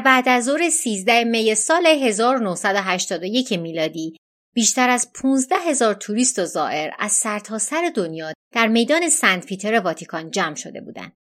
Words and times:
در 0.00 0.04
بعد 0.04 0.28
از 0.28 0.44
ظهر 0.44 0.70
13 0.70 1.24
می 1.24 1.54
سال 1.54 1.86
1981 1.86 3.52
میلادی 3.52 4.16
بیشتر 4.54 4.90
از 4.90 5.12
15 5.14 5.56
هزار 5.56 5.94
توریست 5.94 6.38
و 6.38 6.44
زائر 6.44 6.90
از 6.98 7.12
سرتاسر 7.12 7.76
سر 7.82 7.92
دنیا 7.94 8.32
در 8.54 8.68
میدان 8.68 9.08
سنت 9.08 9.46
پیتر 9.46 9.80
واتیکان 9.80 10.30
جمع 10.30 10.54
شده 10.54 10.80
بودند 10.80 11.12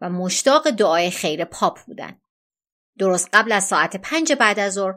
و 0.00 0.10
مشتاق 0.10 0.70
دعای 0.70 1.10
خیر 1.10 1.44
پاپ 1.44 1.78
بودند. 1.86 2.20
درست 2.98 3.28
قبل 3.32 3.52
از 3.52 3.64
ساعت 3.64 3.96
پنج 3.96 4.32
بعد 4.32 4.58
از 4.58 4.72
ظهر 4.72 4.96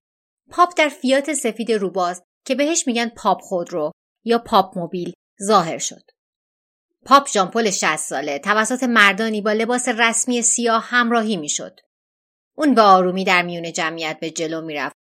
پاپ 0.49 0.73
در 0.77 0.89
فیات 0.89 1.33
سفید 1.33 1.71
روباز 1.71 2.23
که 2.45 2.55
بهش 2.55 2.87
میگن 2.87 3.09
پاپ 3.09 3.41
خودرو 3.41 3.91
یا 4.23 4.39
popemobile 4.39 5.13
ظاهر 5.43 5.77
شد. 5.77 6.03
پاپ 7.05 7.29
ژان 7.29 7.50
پل 7.50 7.71
60 7.71 7.95
ساله 7.95 8.39
توسط 8.39 8.83
مردانی 8.83 9.41
با 9.41 9.51
لباس 9.51 9.87
رسمی 9.87 10.41
سیاه 10.41 10.83
همراهی 10.83 11.37
می‌شد. 11.37 11.79
اون 12.55 12.75
به 12.75 12.81
آرومی 12.81 13.23
در 13.23 13.41
میون 13.41 13.71
جمعیت 13.71 14.19
به 14.19 14.31
جلو 14.31 14.61
می‌رفت 14.61 14.95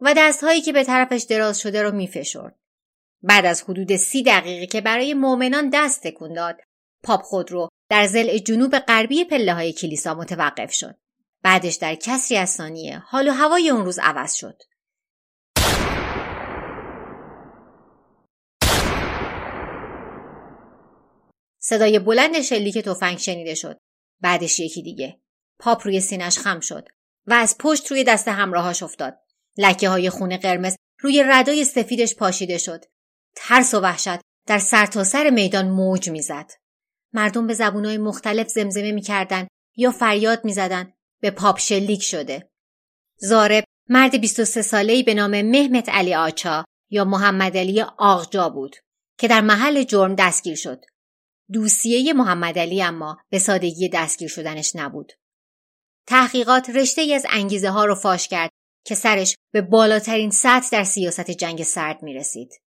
و 0.00 0.14
دستهایی 0.16 0.60
که 0.60 0.72
به 0.72 0.84
طرفش 0.84 1.22
دراز 1.22 1.60
شده 1.60 1.82
رو 1.82 1.92
میفشرد. 1.92 2.56
بعد 3.22 3.46
از 3.46 3.62
حدود 3.62 3.96
سی 3.96 4.22
دقیقه 4.22 4.66
که 4.66 4.80
برای 4.80 5.14
مؤمنان 5.14 5.70
دست 5.72 6.02
تکون 6.02 6.32
داد، 6.32 6.60
پاپ 7.02 7.22
خود 7.22 7.52
رو 7.52 7.68
در 7.90 8.06
زل 8.06 8.38
جنوب 8.38 8.78
غربی 8.78 9.24
پله 9.24 9.54
های 9.54 9.72
کلیسا 9.72 10.14
متوقف 10.14 10.72
شد. 10.72 10.96
بعدش 11.42 11.74
در 11.74 11.94
کسری 11.94 12.36
از 12.36 12.50
ثانیه 12.50 12.98
حال 12.98 13.28
و 13.28 13.32
هوای 13.32 13.70
اون 13.70 13.84
روز 13.84 13.98
عوض 13.98 14.34
شد. 14.34 14.62
صدای 21.58 21.98
بلند 21.98 22.40
شلیک 22.40 22.78
تفنگ 22.78 23.18
شنیده 23.18 23.54
شد. 23.54 23.80
بعدش 24.20 24.60
یکی 24.60 24.82
دیگه. 24.82 25.23
پاپ 25.64 25.86
روی 25.86 26.00
سینش 26.00 26.38
خم 26.38 26.60
شد 26.60 26.88
و 27.26 27.32
از 27.32 27.58
پشت 27.58 27.90
روی 27.90 28.04
دست 28.04 28.28
همراهاش 28.28 28.82
افتاد. 28.82 29.18
لکه 29.58 29.88
های 29.88 30.10
خون 30.10 30.36
قرمز 30.36 30.76
روی 31.00 31.22
ردای 31.26 31.64
سفیدش 31.64 32.14
پاشیده 32.14 32.58
شد. 32.58 32.84
ترس 33.36 33.74
و 33.74 33.80
وحشت 33.80 34.20
در 34.46 34.58
سرتاسر 34.58 35.24
سر 35.24 35.30
میدان 35.30 35.68
موج 35.68 36.10
می‌زد. 36.10 36.50
مردم 37.12 37.46
به 37.46 37.54
زبونهای 37.54 37.98
مختلف 37.98 38.48
زمزمه 38.48 38.92
می‌کردند 38.92 39.48
یا 39.76 39.90
فریاد 39.90 40.44
می‌زدند 40.44 40.92
به 41.20 41.30
پاپ 41.30 41.58
شلیک 41.58 42.02
شده. 42.02 42.50
زارب 43.16 43.64
مرد 43.88 44.20
23 44.20 44.62
ساله‌ای 44.62 45.02
به 45.02 45.14
نام 45.14 45.42
مهمت 45.42 45.88
علی 45.88 46.14
آچا 46.14 46.64
یا 46.90 47.04
محمد 47.04 47.56
علی 47.56 47.82
آغجا 47.98 48.48
بود 48.48 48.76
که 49.18 49.28
در 49.28 49.40
محل 49.40 49.82
جرم 49.82 50.14
دستگیر 50.14 50.56
شد. 50.56 50.84
دوسیه 51.52 52.12
محمد 52.12 52.58
علی 52.58 52.82
اما 52.82 53.18
به 53.30 53.38
سادگی 53.38 53.88
دستگیر 53.88 54.28
شدنش 54.28 54.76
نبود. 54.76 55.12
تحقیقات 56.06 56.70
رشته 56.70 57.00
ای 57.00 57.14
از 57.14 57.26
انگیزه 57.30 57.70
ها 57.70 57.84
رو 57.84 57.94
فاش 57.94 58.28
کرد 58.28 58.50
که 58.86 58.94
سرش 58.94 59.36
به 59.52 59.62
بالاترین 59.62 60.30
سطح 60.30 60.68
در 60.72 60.84
سیاست 60.84 61.30
جنگ 61.30 61.62
سرد 61.62 62.02
می 62.02 62.14
رسید. 62.14 62.60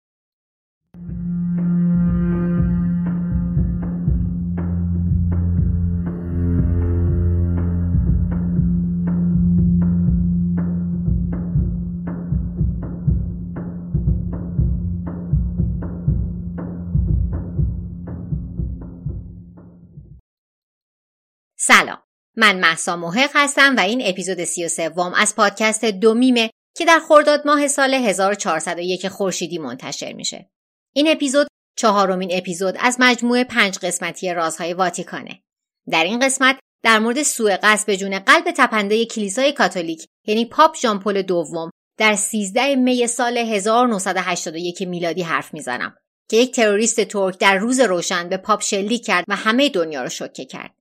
سلام 21.59 22.06
من 22.37 22.59
مهسا 22.61 22.97
محق 22.97 23.31
هستم 23.35 23.77
و 23.77 23.81
این 23.81 24.03
اپیزود 24.05 24.45
33 24.45 24.89
ام 24.89 25.15
از 25.15 25.37
پادکست 25.37 25.85
دومیمه 25.85 26.51
که 26.77 26.85
در 26.85 27.01
خرداد 27.09 27.47
ماه 27.47 27.69
سال 27.69 27.95
1401 27.95 29.09
خورشیدی 29.09 29.59
منتشر 29.59 30.13
میشه. 30.13 30.51
این 30.93 31.09
اپیزود 31.09 31.47
چهارمین 31.77 32.31
اپیزود 32.33 32.77
از 32.81 32.97
مجموعه 33.01 33.45
پنج 33.45 33.79
قسمتی 33.79 34.35
رازهای 34.35 34.75
واتیکانه. 34.75 35.43
در 35.91 36.05
این 36.05 36.19
قسمت 36.19 36.59
در 36.83 36.99
مورد 36.99 37.23
سوء 37.23 37.57
قصد 37.63 37.87
به 37.87 37.97
جون 37.97 38.19
قلب 38.19 38.45
تپنده 38.57 39.05
کلیسای 39.05 39.53
کاتولیک 39.53 40.07
یعنی 40.27 40.45
پاپ 40.45 40.77
ژان 40.77 41.00
پل 41.00 41.23
دوم 41.23 41.71
در 41.99 42.15
13 42.15 42.77
می 42.77 43.07
سال 43.07 43.39
1981 43.39 44.83
میلادی 44.83 45.23
حرف 45.23 45.55
می‌زنم 45.55 45.97
که 46.31 46.37
یک 46.37 46.55
تروریست 46.55 47.01
ترک 47.01 47.39
در 47.39 47.57
روز 47.57 47.81
روشن 47.81 48.29
به 48.29 48.37
پاپ 48.37 48.63
شلیک 48.63 49.05
کرد 49.05 49.25
و 49.29 49.37
همه 49.37 49.69
دنیا 49.69 50.03
رو 50.03 50.09
شوکه 50.09 50.45
کرد. 50.45 50.75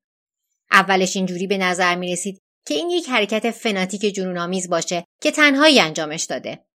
اولش 0.71 1.15
اینجوری 1.15 1.47
به 1.47 1.57
نظر 1.57 1.95
می 1.95 2.11
رسید 2.11 2.39
که 2.67 2.73
این 2.73 2.89
یک 2.89 3.09
حرکت 3.09 3.51
فناتیک 3.51 4.01
جنونآمیز 4.01 4.69
باشه 4.69 5.05
که 5.21 5.31
تنهایی 5.31 5.79
انجامش 5.79 6.23
داده. 6.23 6.65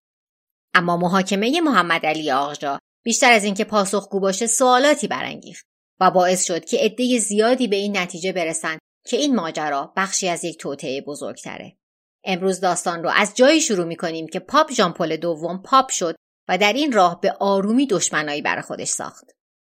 اما 0.74 0.96
محاکمه 0.96 1.60
محمد 1.60 2.06
علی 2.06 2.30
آقا 2.30 2.78
بیشتر 3.04 3.32
از 3.32 3.44
اینکه 3.44 3.64
پاسخگو 3.64 4.20
باشه 4.20 4.46
سوالاتی 4.46 5.08
برانگیخت 5.08 5.66
و 6.00 6.10
باعث 6.10 6.44
شد 6.44 6.64
که 6.64 6.78
عده 6.78 7.18
زیادی 7.18 7.68
به 7.68 7.76
این 7.76 7.96
نتیجه 7.96 8.32
برسند 8.32 8.78
که 9.06 9.16
این 9.16 9.34
ماجرا 9.34 9.92
بخشی 9.96 10.28
از 10.28 10.44
یک 10.44 10.58
توطعه 10.58 11.00
بزرگتره. 11.00 11.76
امروز 12.24 12.60
داستان 12.60 13.02
رو 13.02 13.10
از 13.14 13.34
جایی 13.34 13.60
شروع 13.60 13.86
می 13.86 13.96
کنیم 13.96 14.26
که 14.26 14.38
پاپ 14.38 14.72
ژان 14.72 14.92
پل 14.92 15.16
دوم 15.16 15.62
پاپ 15.62 15.90
شد 15.90 16.16
و 16.48 16.58
در 16.58 16.72
این 16.72 16.92
راه 16.92 17.20
به 17.20 17.32
آرومی 17.32 17.86
دشمنایی 17.86 18.42
برای 18.42 18.62
خودش 18.62 18.88
ساخت. 18.88 19.24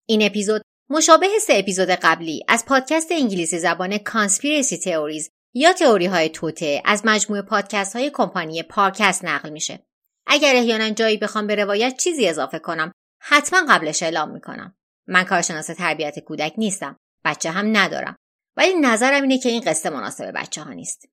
این 0.05 0.25
اپیزود 0.25 0.61
مشابه 0.91 1.27
سه 1.41 1.53
اپیزود 1.55 1.89
قبلی 1.89 2.45
از 2.47 2.65
پادکست 2.65 3.11
انگلیسی 3.11 3.59
زبان 3.59 3.97
کانسپیرسی 3.97 4.77
تئوریز 4.77 5.29
یا 5.53 5.73
تئوری 5.73 6.05
های 6.05 6.29
توته 6.29 6.81
از 6.85 7.01
مجموعه 7.05 7.41
پادکست 7.41 7.95
های 7.95 8.09
کمپانی 8.09 8.63
پارکست 8.63 9.25
نقل 9.25 9.49
میشه. 9.49 9.85
اگر 10.27 10.55
احیانا 10.55 10.89
جایی 10.89 11.17
بخوام 11.17 11.47
به 11.47 11.55
روایت 11.55 11.97
چیزی 11.97 12.27
اضافه 12.27 12.59
کنم 12.59 12.91
حتما 13.21 13.61
قبلش 13.69 14.03
اعلام 14.03 14.31
می‌کنم. 14.31 14.75
من 15.07 15.23
کارشناس 15.23 15.67
تربیت 15.67 16.19
کودک 16.19 16.53
نیستم. 16.57 16.97
بچه 17.25 17.51
هم 17.51 17.77
ندارم. 17.77 18.15
ولی 18.57 18.73
نظرم 18.73 19.21
اینه 19.21 19.37
که 19.37 19.49
این 19.49 19.61
قصه 19.61 19.89
مناسب 19.89 20.31
بچه 20.35 20.61
ها 20.61 20.73
نیست. 20.73 21.09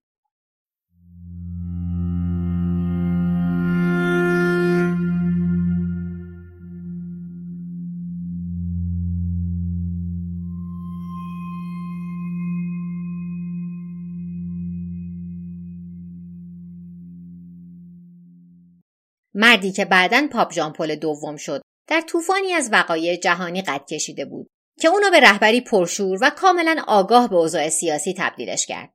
مردی 19.41 19.72
که 19.72 19.84
بعدا 19.84 20.28
پاپ 20.32 20.53
ژان 20.53 20.74
پل 20.74 20.95
دوم 20.94 21.37
شد 21.37 21.62
در 21.88 22.00
طوفانی 22.00 22.53
از 22.53 22.69
وقایع 22.72 23.16
جهانی 23.16 23.62
قد 23.62 23.84
کشیده 23.91 24.25
بود 24.25 24.47
که 24.81 24.88
اونو 24.88 25.10
به 25.10 25.21
رهبری 25.21 25.60
پرشور 25.60 26.19
و 26.22 26.31
کاملا 26.31 26.76
آگاه 26.87 27.28
به 27.28 27.37
اوضاع 27.37 27.69
سیاسی 27.69 28.15
تبدیلش 28.19 28.67
کرد 28.67 28.93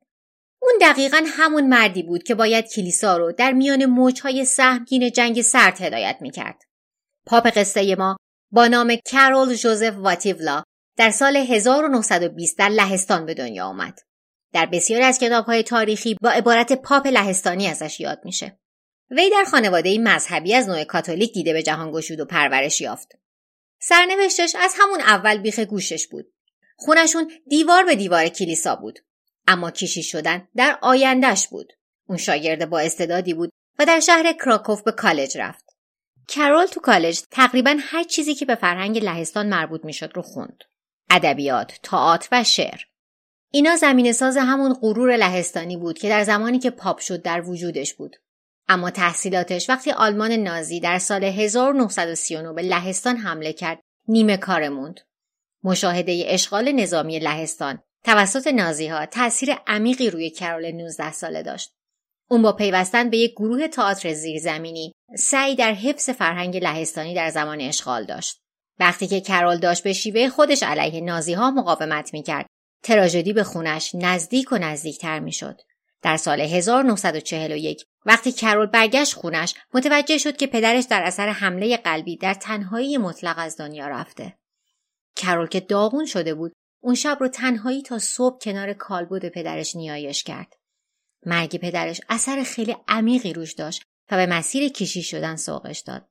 اون 0.62 0.74
دقیقا 0.82 1.24
همون 1.28 1.68
مردی 1.68 2.04
بود 2.04 2.24
که 2.24 2.36
باید 2.36 2.66
کلیسا 2.76 3.18
رو 3.18 3.32
در 3.32 3.52
میان 3.52 3.86
موجهای 3.86 4.46
سهمگین 4.46 5.12
جنگ 5.12 5.42
سرد 5.42 5.82
هدایت 5.82 6.18
می‌کرد 6.22 6.62
پاپ 7.26 7.48
قصه 7.48 7.96
ما 7.96 8.18
با 8.52 8.68
نام 8.68 8.96
کرول 9.06 9.56
جوزف 9.56 9.94
واتیولا 9.98 10.64
در 10.98 11.10
سال 11.10 11.36
1920 11.36 12.58
در 12.58 12.70
لهستان 12.70 13.26
به 13.26 13.34
دنیا 13.34 13.66
آمد. 13.66 14.00
در 14.54 14.66
بسیاری 14.66 15.04
از 15.04 15.20
کتابهای 15.20 15.64
تاریخی 15.64 16.16
با 16.22 16.30
عبارت 16.30 16.74
پاپ 16.74 17.08
لهستانی 17.08 17.68
ازش 17.68 18.00
یاد 18.00 18.22
میشه. 18.26 18.58
وی 19.10 19.30
در 19.30 19.44
خانواده 19.52 19.98
مذهبی 19.98 20.56
از 20.56 20.70
نوع 20.70 20.84
کاتولیک 20.84 21.34
دیده 21.34 21.54
به 21.54 21.64
جهان 21.64 21.92
گشود 21.92 22.20
و 22.20 22.26
پرورش 22.26 22.82
یافت. 22.82 23.12
سرنوشتش 23.80 24.56
از 24.56 24.76
همون 24.78 25.02
اول 25.02 25.38
بیخ 25.38 25.60
گوشش 25.60 26.08
بود. 26.08 26.34
خونشون 26.76 27.32
دیوار 27.48 27.84
به 27.84 27.96
دیوار 27.96 28.28
کلیسا 28.28 28.76
بود. 28.76 29.00
اما 29.48 29.72
کشی 29.72 30.04
شدن 30.04 30.48
در 30.56 30.80
آیندهش 30.82 31.48
بود. 31.48 31.74
اون 32.08 32.18
شاگرد 32.18 32.70
با 32.70 32.80
استعدادی 32.80 33.34
بود 33.34 33.50
و 33.80 33.86
در 33.86 34.00
شهر 34.00 34.34
کراکوف 34.34 34.82
به 34.82 34.92
کالج 34.92 35.38
رفت. 35.38 35.66
کرول 36.28 36.66
تو 36.66 36.80
کالج 36.80 37.22
تقریبا 37.32 37.78
هر 37.80 38.04
چیزی 38.04 38.36
که 38.36 38.46
به 38.46 38.56
فرهنگ 38.56 38.98
لهستان 38.98 39.50
مربوط 39.50 39.86
می‌شد 39.86 40.12
رو 40.16 40.22
خوند. 40.22 40.64
ادبیات، 41.10 41.80
تئاتر 41.84 42.28
و 42.32 42.44
شعر. 42.44 42.82
اینا 43.52 43.76
زمین 43.76 44.12
ساز 44.12 44.38
همون 44.38 44.74
غرور 44.74 45.18
لهستانی 45.18 45.78
بود 45.78 45.98
که 45.98 46.10
در 46.10 46.24
زمانی 46.24 46.60
که 46.60 46.70
پاپ 46.70 47.00
شد 47.00 47.22
در 47.22 47.42
وجودش 47.42 47.94
بود. 47.94 48.16
اما 48.68 48.90
تحصیلاتش 48.90 49.70
وقتی 49.70 49.92
آلمان 49.92 50.32
نازی 50.32 50.80
در 50.80 51.00
سال 51.00 51.24
1939 51.24 52.54
به 52.54 52.62
لهستان 52.62 53.18
حمله 53.18 53.54
کرد 53.54 53.80
نیمه 54.08 54.38
کار 54.38 54.70
موند. 54.70 55.00
مشاهده 55.64 56.24
اشغال 56.28 56.72
نظامی 56.72 57.20
لهستان 57.20 57.80
توسط 58.06 58.48
نازی 58.48 58.88
ها 58.88 59.06
تاثیر 59.06 59.54
عمیقی 59.68 60.10
روی 60.10 60.30
کرول 60.30 60.72
19 60.72 61.12
ساله 61.12 61.44
داشت. 61.44 61.74
اون 62.30 62.42
با 62.42 62.52
پیوستن 62.52 63.10
به 63.10 63.18
یک 63.18 63.32
گروه 63.32 63.68
تئاتر 63.68 64.14
زیرزمینی 64.14 64.92
سعی 65.18 65.56
در 65.56 65.74
حفظ 65.74 66.10
فرهنگ 66.10 66.58
لهستانی 66.58 67.14
در 67.14 67.30
زمان 67.30 67.62
اشغال 67.62 68.06
داشت. 68.06 68.40
وقتی 68.80 69.08
که 69.08 69.22
کرول 69.22 69.58
داشت 69.58 69.84
به 69.84 69.94
شیوه 69.94 70.30
خودش 70.30 70.64
علیه 70.64 71.02
نازی 71.02 71.34
ها 71.34 71.52
مقاومت 71.52 72.14
می‌کرد، 72.14 72.46
تراژدی 72.84 73.34
به 73.34 73.44
خونش 73.44 73.96
نزدیک 73.96 74.52
و 74.52 74.58
نزدیکتر 74.58 75.20
می‌شد. 75.20 75.62
در 76.04 76.18
سال 76.18 76.42
1941 76.42 77.86
وقتی 78.06 78.32
کرول 78.32 78.66
برگشت 78.66 79.14
خونش 79.14 79.54
متوجه 79.74 80.18
شد 80.18 80.38
که 80.38 80.48
پدرش 80.48 80.84
در 80.84 81.04
اثر 81.04 81.30
حمله 81.30 81.78
قلبی 81.78 82.18
در 82.18 82.34
تنهایی 82.34 82.98
مطلق 82.98 83.36
از 83.38 83.58
دنیا 83.58 83.88
رفته. 83.88 84.38
کرول 85.16 85.48
که 85.48 85.60
داغون 85.60 86.06
شده 86.06 86.34
بود 86.34 86.54
اون 86.84 86.96
شب 86.96 87.18
رو 87.20 87.28
تنهایی 87.28 87.82
تا 87.82 88.00
صبح 88.00 88.40
کنار 88.40 88.74
کالبد 88.74 89.30
پدرش 89.30 89.76
نیایش 89.76 90.24
کرد. 90.24 90.54
مرگ 91.26 91.58
پدرش 91.58 92.02
اثر 92.10 92.44
خیلی 92.44 92.76
عمیقی 92.88 93.34
روش 93.34 93.54
داشت 93.54 93.84
و 94.12 94.16
به 94.16 94.26
مسیر 94.26 94.70
کشی 94.70 95.04
شدن 95.04 95.36
سوقش 95.36 95.80
داد. 95.80 96.08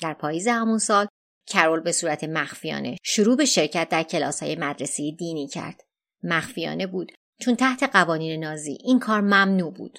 در 0.00 0.14
پاییز 0.14 0.48
همون 0.48 0.78
سال 0.78 1.06
کرول 1.46 1.80
به 1.80 1.92
صورت 1.92 2.24
مخفیانه 2.24 2.96
شروع 3.02 3.36
به 3.36 3.44
شرکت 3.44 3.88
در 3.88 4.02
کلاس 4.02 4.42
های 4.42 4.56
مدرسه 4.56 5.10
دینی 5.10 5.48
کرد. 5.48 5.80
مخفیانه 6.22 6.86
بود 6.86 7.12
چون 7.42 7.56
تحت 7.56 7.82
قوانین 7.82 8.44
نازی 8.44 8.78
این 8.84 8.98
کار 8.98 9.20
ممنوع 9.20 9.72
بود. 9.72 9.98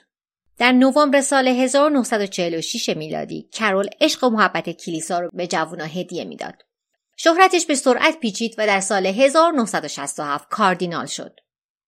در 0.57 0.71
نوامبر 0.71 1.21
سال 1.21 1.47
1946 1.47 2.89
میلادی 2.89 3.49
کرول 3.51 3.89
عشق 4.01 4.23
و 4.23 4.29
محبت 4.29 4.69
کلیسا 4.69 5.19
رو 5.19 5.29
به 5.33 5.47
جوونا 5.47 5.85
هدیه 5.85 6.25
می‌داد. 6.25 6.55
شهرتش 7.17 7.65
به 7.65 7.75
سرعت 7.75 8.19
پیچید 8.19 8.55
و 8.57 8.67
در 8.67 8.79
سال 8.79 9.05
1967 9.05 10.49
کاردینال 10.49 11.05
شد. 11.05 11.39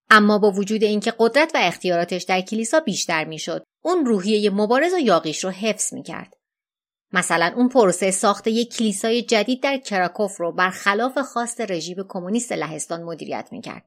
اما 0.09 0.39
با 0.39 0.51
وجود 0.51 0.83
اینکه 0.83 1.13
قدرت 1.19 1.51
و 1.55 1.57
اختیاراتش 1.61 2.23
در 2.23 2.41
کلیسا 2.41 2.79
بیشتر 2.79 3.23
می‌شد، 3.23 3.63
اون 3.81 4.05
روحیه 4.05 4.49
مبارز 4.49 4.93
و 4.93 4.99
یاقیش 4.99 5.43
رو 5.43 5.49
حفظ 5.49 5.93
می‌کرد. 5.93 6.33
مثلا 7.13 7.53
اون 7.55 7.69
پروسه 7.69 8.11
ساخت 8.11 8.47
یک 8.47 8.75
کلیسای 8.75 9.21
جدید 9.21 9.63
در 9.63 9.77
کراکوف 9.77 10.37
رو 10.37 10.51
برخلاف 10.51 11.17
خواست 11.17 11.61
رژیم 11.61 11.97
کمونیست 12.09 12.51
لهستان 12.51 13.03
مدیریت 13.03 13.47
می‌کرد. 13.51 13.85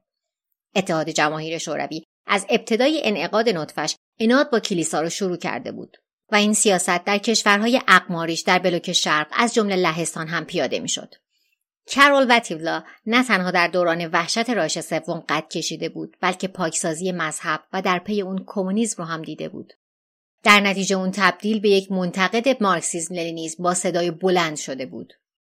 اتحاد 0.75 1.09
جماهیر 1.09 1.57
شوروی 1.57 2.03
از 2.27 2.45
ابتدای 2.49 3.01
انعقاد 3.03 3.49
نطفش 3.49 3.95
اناد 4.19 4.49
با 4.49 4.59
کلیسا 4.59 5.01
رو 5.01 5.09
شروع 5.09 5.37
کرده 5.37 5.71
بود 5.71 5.97
و 6.31 6.35
این 6.35 6.53
سیاست 6.53 7.03
در 7.03 7.17
کشورهای 7.17 7.81
اقماریش 7.87 8.41
در 8.41 8.59
بلوک 8.59 8.91
شرق 8.91 9.27
از 9.31 9.53
جمله 9.53 9.75
لهستان 9.75 10.27
هم 10.27 10.45
پیاده 10.45 10.79
می‌شد. 10.79 11.15
کرول 11.87 12.25
وتیولا 12.29 12.83
نه 13.05 13.23
تنها 13.23 13.51
در 13.51 13.67
دوران 13.67 14.07
وحشت 14.07 14.49
رایش 14.49 14.79
سوم 14.79 15.23
قد 15.29 15.47
کشیده 15.47 15.89
بود 15.89 16.17
بلکه 16.21 16.47
پاکسازی 16.47 17.11
مذهب 17.11 17.63
و 17.73 17.81
در 17.81 17.99
پی 17.99 18.21
اون 18.21 18.43
کمونیسم 18.47 19.03
رو 19.03 19.09
هم 19.09 19.21
دیده 19.21 19.49
بود. 19.49 19.73
در 20.43 20.59
نتیجه 20.59 20.95
اون 20.95 21.11
تبدیل 21.11 21.59
به 21.59 21.69
یک 21.69 21.91
منتقد 21.91 22.63
مارکسیزم 22.63 23.15
لنینیسم 23.15 23.63
با 23.63 23.73
صدای 23.73 24.11
بلند 24.11 24.57
شده 24.57 24.85
بود. 24.85 25.13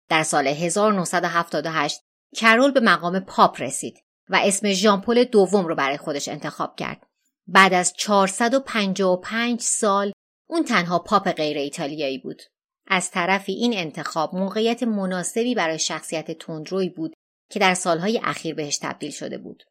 در 0.09 0.23
سال 0.23 0.47
1978 0.47 2.01
کرول 2.35 2.71
به 2.71 2.79
مقام 2.79 3.19
پاپ 3.19 3.61
رسید. 3.61 4.03
و 4.29 4.39
اسم 4.43 4.71
ژان 4.71 4.97
پل 4.97 5.23
دوم 5.23 5.67
رو 5.67 5.75
برای 5.75 5.97
خودش 5.97 6.27
انتخاب 6.27 6.75
کرد 6.75 7.07
بعد 7.47 7.73
از 7.73 7.93
455 7.93 9.61
سال 9.61 10.11
اون 10.49 10.63
تنها 10.63 10.99
پاپ 10.99 11.31
غیر 11.31 11.57
ایتالیایی 11.57 12.17
بود 12.17 12.41
از 12.87 13.11
طرفی 13.11 13.51
این 13.51 13.73
انتخاب 13.77 14.35
موقعیت 14.35 14.83
مناسبی 14.83 15.55
برای 15.55 15.79
شخصیت 15.79 16.31
تندروی 16.31 16.89
بود 16.89 17.13
که 17.49 17.59
در 17.59 17.73
سالهای 17.73 18.21
اخیر 18.23 18.55
بهش 18.55 18.77
تبدیل 18.77 19.11
شده 19.11 19.37
بود. 19.37 19.63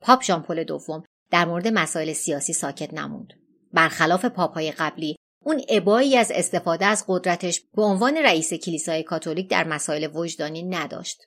پاپ 0.00 0.22
ژان 0.22 0.43
پل 0.43 0.64
دوم 0.64 1.04
در 1.30 1.44
مورد 1.44 1.68
مسائل 1.68 2.12
سیاسی 2.12 2.52
ساکت 2.52 2.94
نموند. 2.94 3.28
برخلاف 3.72 4.24
پاپهای 4.24 4.72
قبلی 4.72 5.16
اون 5.44 5.62
ابایی 5.68 6.16
از 6.16 6.32
استفاده 6.34 6.86
از 6.86 7.04
قدرتش 7.08 7.60
به 7.76 7.82
عنوان 7.82 8.16
رئیس 8.16 8.54
کلیسای 8.54 9.02
کاتولیک 9.02 9.50
در 9.50 9.64
مسائل 9.64 10.08
وجدانی 10.14 10.62
نداشت. 10.62 11.22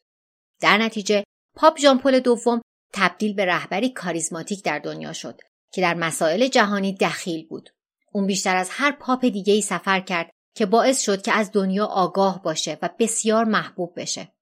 در 0.61 0.77
نتیجه 0.77 1.23
پاپ 1.55 1.79
ژان 1.79 1.99
پل 1.99 2.19
دوم 2.19 2.61
تبدیل 2.93 3.33
به 3.33 3.45
رهبری 3.45 3.89
کاریزماتیک 3.89 4.63
در 4.63 4.79
دنیا 4.79 5.13
شد 5.13 5.41
که 5.71 5.81
در 5.81 5.93
مسائل 5.93 6.47
جهانی 6.47 6.93
دخیل 6.93 7.47
بود. 7.47 7.69
اون 8.11 8.27
بیشتر 8.27 8.55
از 8.55 8.69
هر 8.71 8.91
پاپ 8.91 9.25
دیگه 9.25 9.53
ای 9.53 9.61
سفر 9.61 9.99
کرد 9.99 10.29
که 10.55 10.65
باعث 10.65 11.01
شد 11.01 11.21
که 11.21 11.31
از 11.31 11.51
دنیا 11.51 11.85
آگاه 11.85 12.43
باشه 12.43 12.77
و 12.81 12.89
بسیار 12.99 13.45
محبوب 13.45 13.93
بشه. 13.99 14.33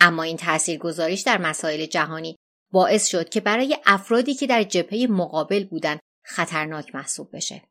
اما 0.00 0.22
این 0.22 0.36
تأثیر 0.36 0.78
گذاریش 0.78 1.20
در 1.20 1.38
مسائل 1.38 1.86
جهانی 1.86 2.36
باعث 2.72 3.06
شد 3.06 3.28
که 3.28 3.40
برای 3.40 3.78
افرادی 3.86 4.34
که 4.34 4.46
در 4.46 4.62
جبهه 4.62 5.06
مقابل 5.10 5.64
بودن 5.64 5.98
خطرناک 6.24 6.94
محسوب 6.94 7.36
بشه. 7.36 7.62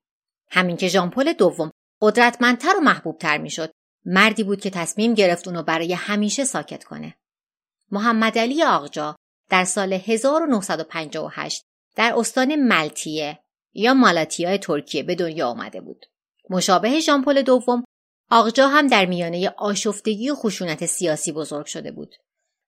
همین 0.50 0.78
که 0.78 0.88
ژان 0.88 1.11
پل 1.11 1.34
دوم 1.34 1.72
قدرتمندتر 2.02 2.74
و 2.78 2.82
محبوبتر 2.82 3.38
می‌شد 3.38 3.72
مردی 4.06 4.44
بود 4.44 4.62
که 4.62 4.70
تصمیم 4.70 5.14
گرفت 5.14 5.48
اونو 5.48 5.64
برای 5.64 5.94
همیشه 5.94 6.44
ساکت 6.44 6.84
کنه. 6.84 7.16
محمد 7.92 8.38
علی 8.38 8.64
آقجا 8.64 9.16
در 9.50 9.64
سال 9.64 9.94
1958 9.94 11.66
در 11.96 12.14
استان 12.18 12.56
ملتیه 12.56 13.40
یا 13.74 13.94
مالاتیا 13.94 14.58
ترکیه 14.58 15.04
به 15.04 15.16
دنیا 15.16 15.48
آمده 15.48 15.82
بود. 15.82 16.06
مشابه 16.50 17.00
ژامپل 17.00 17.42
دوم 17.42 17.84
آقجا 18.32 18.68
هم 18.68 18.88
در 18.88 19.06
میانه 19.06 19.50
آشفتگی 19.58 20.30
و 20.30 20.36
خشونت 20.36 20.86
سیاسی 20.86 21.32
بزرگ 21.32 21.66
شده 21.66 21.92
بود 21.92 22.16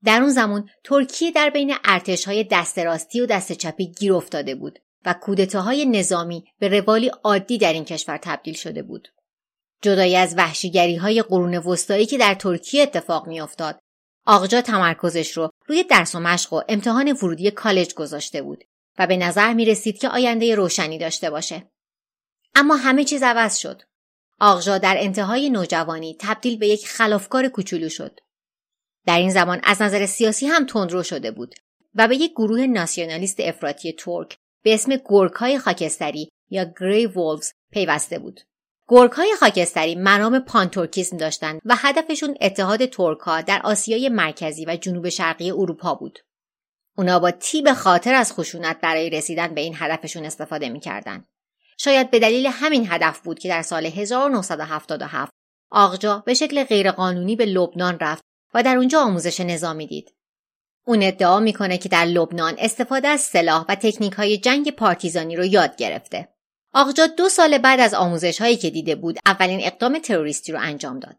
در 0.04 0.22
اون 0.22 0.30
زمان 0.30 0.70
ترکیه 0.84 1.32
در 1.32 1.50
بین 1.50 1.74
ارتشهای 1.84 2.44
دست 2.52 2.80
راستی 2.80 3.22
و 3.22 3.26
دست 3.26 3.52
چپی 3.52 3.88
گیر 3.88 4.14
افتاده 4.14 4.56
بود 4.56 4.80
و 5.06 5.14
کودتاهای 5.14 5.86
نظامی 5.86 6.46
به 6.60 6.68
روالی 6.68 7.12
عادی 7.24 7.58
در 7.58 7.74
این 7.74 7.86
کشور 7.86 8.18
تبدیل 8.18 8.54
شده 8.54 8.84
بود 8.84 9.08
جدایی 9.82 10.16
از 10.16 10.36
وحشیگری 10.38 10.96
های 10.96 11.22
قرون 11.22 11.58
وسطایی 11.58 12.06
که 12.06 12.18
در 12.18 12.34
ترکیه 12.34 12.84
اتفاق 12.84 13.28
میافتاد 13.28 13.80
آقجا 14.28 14.62
تمرکزش 14.62 15.38
رو 15.38 15.50
روی 15.68 15.84
درس 15.84 16.16
و 16.16 16.20
مشق 16.20 16.54
و 16.54 16.62
امتحان 16.70 17.12
ورودی 17.12 17.52
کالج 17.52 17.94
گذاشته 17.94 18.42
بود 18.42 18.64
و 19.00 19.08
به 19.08 19.18
نظر 19.18 19.54
می 19.54 19.66
رسید 19.66 19.98
که 19.98 20.10
آینده 20.10 20.56
روشنی 20.56 20.98
داشته 20.98 21.30
باشه 21.30 21.72
اما 22.56 22.76
همه 22.76 23.04
چیز 23.04 23.24
عوض 23.24 23.58
شد. 23.58 23.82
آغژا 24.40 24.78
در 24.78 24.96
انتهای 25.00 25.50
نوجوانی 25.50 26.18
تبدیل 26.20 26.58
به 26.58 26.68
یک 26.68 26.88
خلافکار 26.88 27.48
کوچولو 27.48 27.90
شد. 27.90 28.20
در 29.06 29.18
این 29.18 29.30
زمان 29.30 29.62
از 29.64 29.82
نظر 29.82 30.06
سیاسی 30.06 30.48
هم 30.48 30.66
تندرو 30.66 31.04
شده 31.04 31.32
بود 31.32 31.56
و 31.96 32.08
به 32.08 32.16
یک 32.16 32.32
گروه 32.32 32.66
ناسیونالیست 32.66 33.40
افراطی 33.40 33.94
ترک 33.94 34.38
به 34.64 34.74
اسم 34.74 34.96
گورکای 34.96 35.60
خاکستری 35.60 36.30
یا 36.50 36.66
گری 36.80 37.06
وولفز 37.06 37.52
پیوسته 37.72 38.20
بود. 38.20 38.42
گورکای 38.90 39.36
خاکستری 39.40 39.96
منام 39.96 40.40
پانتورکیسم 40.40 41.18
داشتند 41.18 41.62
و 41.66 41.76
هدفشون 41.78 42.38
اتحاد 42.42 42.86
ترکها 42.86 43.42
در 43.42 43.62
آسیای 43.64 44.10
مرکزی 44.10 44.66
و 44.66 44.76
جنوب 44.76 45.10
شرقی 45.10 45.52
اروپا 45.52 45.96
بود. 45.96 46.20
اونا 46.98 47.20
با 47.20 47.32
تیب 47.32 47.74
خاطر 47.74 48.14
از 48.14 48.34
خشونت 48.34 48.82
برای 48.82 49.10
رسیدن 49.10 49.48
به 49.48 49.62
این 49.62 49.76
هدفشون 49.78 50.26
استفاده 50.26 50.70
می‌کردند. 50.70 51.28
شاید 51.78 52.12
به 52.12 52.20
دلیل 52.20 52.48
همین 52.48 52.88
هدف 52.92 53.20
بود 53.20 53.40
که 53.40 53.50
در 53.50 53.62
سال 53.62 53.86
1977 53.86 55.32
آقجا 55.72 56.24
به 56.26 56.34
شکل 56.34 56.64
غیرقانونی 56.64 57.36
به 57.36 57.46
لبنان 57.46 57.98
رفت 58.02 58.24
و 58.54 58.64
در 58.64 58.78
اونجا 58.78 59.02
آموزش 59.02 59.40
نظامی 59.40 59.88
دید. 59.88 60.14
اون 60.86 61.04
ادعا 61.04 61.40
می‌کنه 61.40 61.78
که 61.78 61.90
در 61.90 62.06
لبنان 62.06 62.56
استفاده 62.58 63.08
از 63.08 63.22
سلاح 63.22 63.66
و 63.70 63.76
تکنیک 63.76 64.14
های 64.14 64.38
جنگ 64.38 64.72
پارتیزانی 64.72 65.36
رو 65.36 65.46
یاد 65.46 65.76
گرفته. 65.76 66.37
آقجا 66.78 67.08
دو 67.08 67.30
سال 67.30 67.58
بعد 67.58 67.80
از 67.80 67.94
آموزش 67.94 68.42
هایی 68.42 68.58
که 68.58 68.70
دیده 68.70 68.96
بود 68.96 69.18
اولین 69.26 69.60
اقدام 69.64 70.00
تروریستی 70.00 70.52
رو 70.52 70.60
انجام 70.62 71.00
داد. 71.00 71.16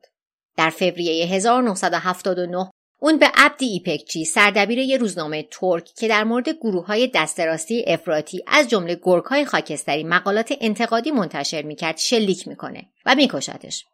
در 0.57 0.71
فوریه 0.71 1.27
1979 1.27 2.71
اون 3.01 3.19
به 3.19 3.31
عبدی 3.35 3.67
ایپکچی 3.67 4.25
سردبیر 4.25 4.79
یه 4.79 4.97
روزنامه 4.97 5.49
ترک 5.51 5.85
که 5.85 6.09
در 6.09 6.25
مورد 6.25 6.49
گروه 6.49 6.87
های 6.87 7.11
دستراستی 7.15 7.85
افراطی 7.87 8.43
از 8.47 8.69
جمله 8.69 9.01
گرگ 9.03 9.25
های 9.25 9.45
خاکستری 9.45 10.05
مقالات 10.05 10.55
انتقادی 10.61 11.11
منتشر 11.11 11.63
می‌کرد 11.63 11.97
شلیک 11.97 12.49
می‌کنه 12.49 12.85
و 13.07 13.15
میکشتش 13.15 13.85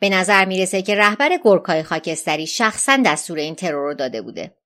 به 0.00 0.08
نظر 0.08 0.44
می‌رسه 0.44 0.82
که 0.82 0.94
رهبر 0.94 1.38
گرگ 1.44 1.64
های 1.64 1.82
خاکستری 1.82 2.46
شخصا 2.46 2.98
دستور 3.06 3.38
این 3.38 3.54
ترور 3.54 3.88
رو 3.88 3.94
داده 3.94 4.22
بوده 4.22 4.56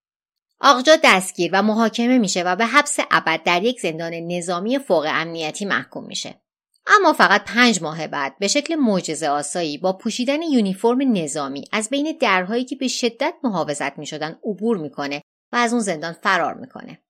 آقجا 0.61 0.97
دستگیر 1.05 1.50
و 1.52 1.62
محاکمه 1.62 2.19
میشه 2.19 2.43
و 2.43 2.57
به 2.57 2.67
حبس 2.67 2.97
ابد 3.11 3.43
در 3.43 3.62
یک 3.62 3.81
زندان 3.81 4.14
نظامی 4.14 4.79
فوق 4.79 5.07
امنیتی 5.09 5.64
محکوم 5.64 6.07
میشه 6.07 6.40
اما 6.87 7.12
فقط 7.12 7.45
پنج 7.45 7.83
ماه 7.83 8.07
بعد 8.07 8.38
به 8.38 8.49
شکل 8.49 8.75
معجزه 8.75 9.29
آسایی 9.29 9.79
با 9.79 9.93
پوشیدن 9.93 10.43
یونیفرم 10.43 11.12
نظامی 11.12 11.64
از 11.73 11.90
بین 11.90 12.19
درهایی 12.21 12.64
که 12.64 12.76
به 12.76 12.88
شدت 12.88 13.35
محافظت 13.43 13.99
می 13.99 14.07
شدن 14.07 14.38
عبور 14.45 14.76
می‌کنه 14.76 15.23
و 15.52 15.57
از 15.57 15.73
اون 15.73 15.83
زندان 15.83 16.12
فرار 16.12 16.55
می‌کنه. 16.55 17.02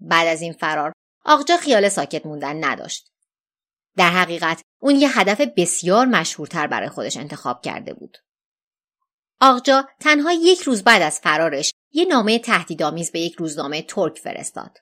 بعد 0.00 0.26
از 0.26 0.42
این 0.42 0.52
فرار 0.52 0.92
آقجا 1.24 1.56
خیال 1.56 1.88
ساکت 1.88 2.26
موندن 2.26 2.64
نداشت. 2.64 3.10
در 3.96 4.10
حقیقت 4.10 4.62
اون 4.82 4.96
یه 4.96 5.18
هدف 5.18 5.40
بسیار 5.40 6.06
مشهورتر 6.06 6.66
برای 6.66 6.88
خودش 6.88 7.16
انتخاب 7.16 7.62
کرده 7.62 7.94
بود. 7.94 8.18
آقجا 9.40 9.88
تنها 10.00 10.32
یک 10.32 10.60
روز 10.60 10.84
بعد 10.84 11.02
از 11.02 11.20
فرارش 11.20 11.72
یه 11.94 12.04
نامه 12.04 12.38
تهدیدآمیز 12.38 13.12
به 13.12 13.20
یک 13.20 13.34
روزنامه 13.34 13.82
ترک 13.82 14.18
فرستاد. 14.18 14.78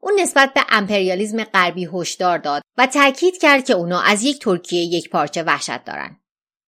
اون 0.00 0.20
نسبت 0.20 0.54
به 0.54 0.64
امپریالیزم 0.68 1.44
غربی 1.44 1.88
هشدار 1.92 2.38
داد 2.38 2.62
و 2.76 2.86
تاکید 2.86 3.38
کرد 3.38 3.64
که 3.64 3.72
اونا 3.72 4.00
از 4.00 4.22
یک 4.22 4.38
ترکیه 4.38 4.80
یک 4.82 5.10
پارچه 5.10 5.42
وحشت 5.42 5.84
دارن 5.84 6.16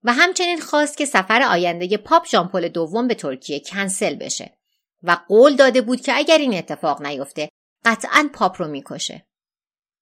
و 0.03 0.13
همچنین 0.13 0.61
خواست 0.61 0.97
که 0.99 1.07
سفر 1.07 1.43
آینده 1.43 1.97
پاپ 1.97 2.27
ژان 2.27 2.48
پل 2.48 2.69
دوم 2.69 3.09
به 3.09 3.15
ترکیه 3.15 3.61
کنسل 3.61 4.15
بشه 4.15 4.59
و 5.03 5.17
قول 5.29 5.57
داده 5.57 5.81
بود 5.81 6.01
که 6.01 6.17
اگر 6.17 6.39
این 6.39 6.55
اتفاق 6.55 7.03
نیفته 7.03 7.49
قطعا 7.85 8.31
پاپ 8.35 8.63
رو 8.63 8.69
می‌کشه 8.69 9.27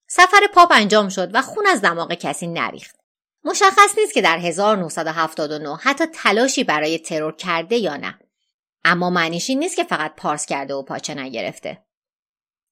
سفر 0.09 0.41
پاپ 0.55 0.73
انجام 0.73 1.09
شد 1.09 1.35
و 1.35 1.43
خون 1.43 1.67
از 1.67 1.81
دماغ 1.81 2.15
کسی 2.15 2.47
نریخت. 2.47 2.97
مشخص 3.45 3.99
نیست 3.99 4.15
که 4.15 4.23
در 4.23 4.39
1979 4.39 5.77
حتی 5.77 6.07
تلاشی 6.07 6.65
برای 6.65 6.99
ترور 6.99 7.37
کرده 7.37 7.77
یا 7.77 7.97
نه. 7.97 8.19
اما 8.85 9.11
معنیش 9.11 9.51
این 9.51 9.59
نیست 9.59 9.77
که 9.77 9.85
فقط 9.85 10.15
پارس 10.17 10.47
کرده 10.47 10.75
و 10.75 10.83
پاچه 10.83 11.15
نگرفته. 11.15 11.85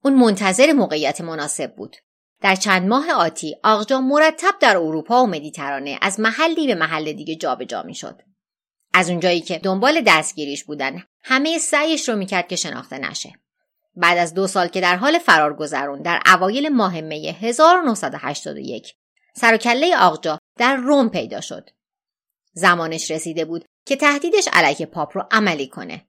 اون 0.04 0.14
منتظر 0.14 0.72
موقعیت 0.72 1.20
مناسب 1.20 1.74
بود. 1.76 1.96
در 2.40 2.56
چند 2.56 2.88
ماه 2.88 3.10
آتی 3.10 3.56
آقجا 3.64 4.00
مرتب 4.00 4.54
در 4.60 4.76
اروپا 4.76 5.22
و 5.22 5.26
مدیترانه 5.26 5.98
از 6.02 6.20
محلی 6.20 6.66
به 6.66 6.74
محل 6.74 7.12
دیگه 7.12 7.34
جابجا 7.34 7.82
می‌شد. 7.82 8.22
از 8.94 9.10
اونجایی 9.10 9.40
که 9.40 9.58
دنبال 9.58 10.02
دستگیریش 10.06 10.64
بودن 10.64 11.02
همه 11.22 11.58
سعیش 11.58 12.08
رو 12.08 12.16
می‌کرد 12.16 12.48
که 12.48 12.56
شناخته 12.56 12.98
نشه. 12.98 13.32
بعد 13.96 14.18
از 14.18 14.34
دو 14.34 14.46
سال 14.46 14.68
که 14.68 14.80
در 14.80 14.96
حال 14.96 15.18
فرار 15.18 15.56
گذرون 15.56 16.02
در 16.02 16.22
اوایل 16.26 16.68
ماه 16.68 17.00
می 17.00 17.28
1981 17.28 18.94
سر 19.36 19.54
و 19.54 19.56
کله 19.56 19.96
آقجا 19.96 20.38
در 20.58 20.76
روم 20.76 21.08
پیدا 21.08 21.40
شد. 21.40 21.70
زمانش 22.52 23.10
رسیده 23.10 23.44
بود 23.44 23.64
که 23.86 23.96
تهدیدش 23.96 24.48
علیه 24.52 24.86
پاپ 24.86 25.16
رو 25.16 25.24
عملی 25.30 25.66
کنه. 25.66 26.06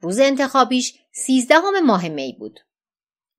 روز 0.00 0.18
انتخابیش 0.18 0.94
سیزدهم 1.12 1.86
ماه 1.86 2.08
می 2.08 2.36
بود. 2.38 2.60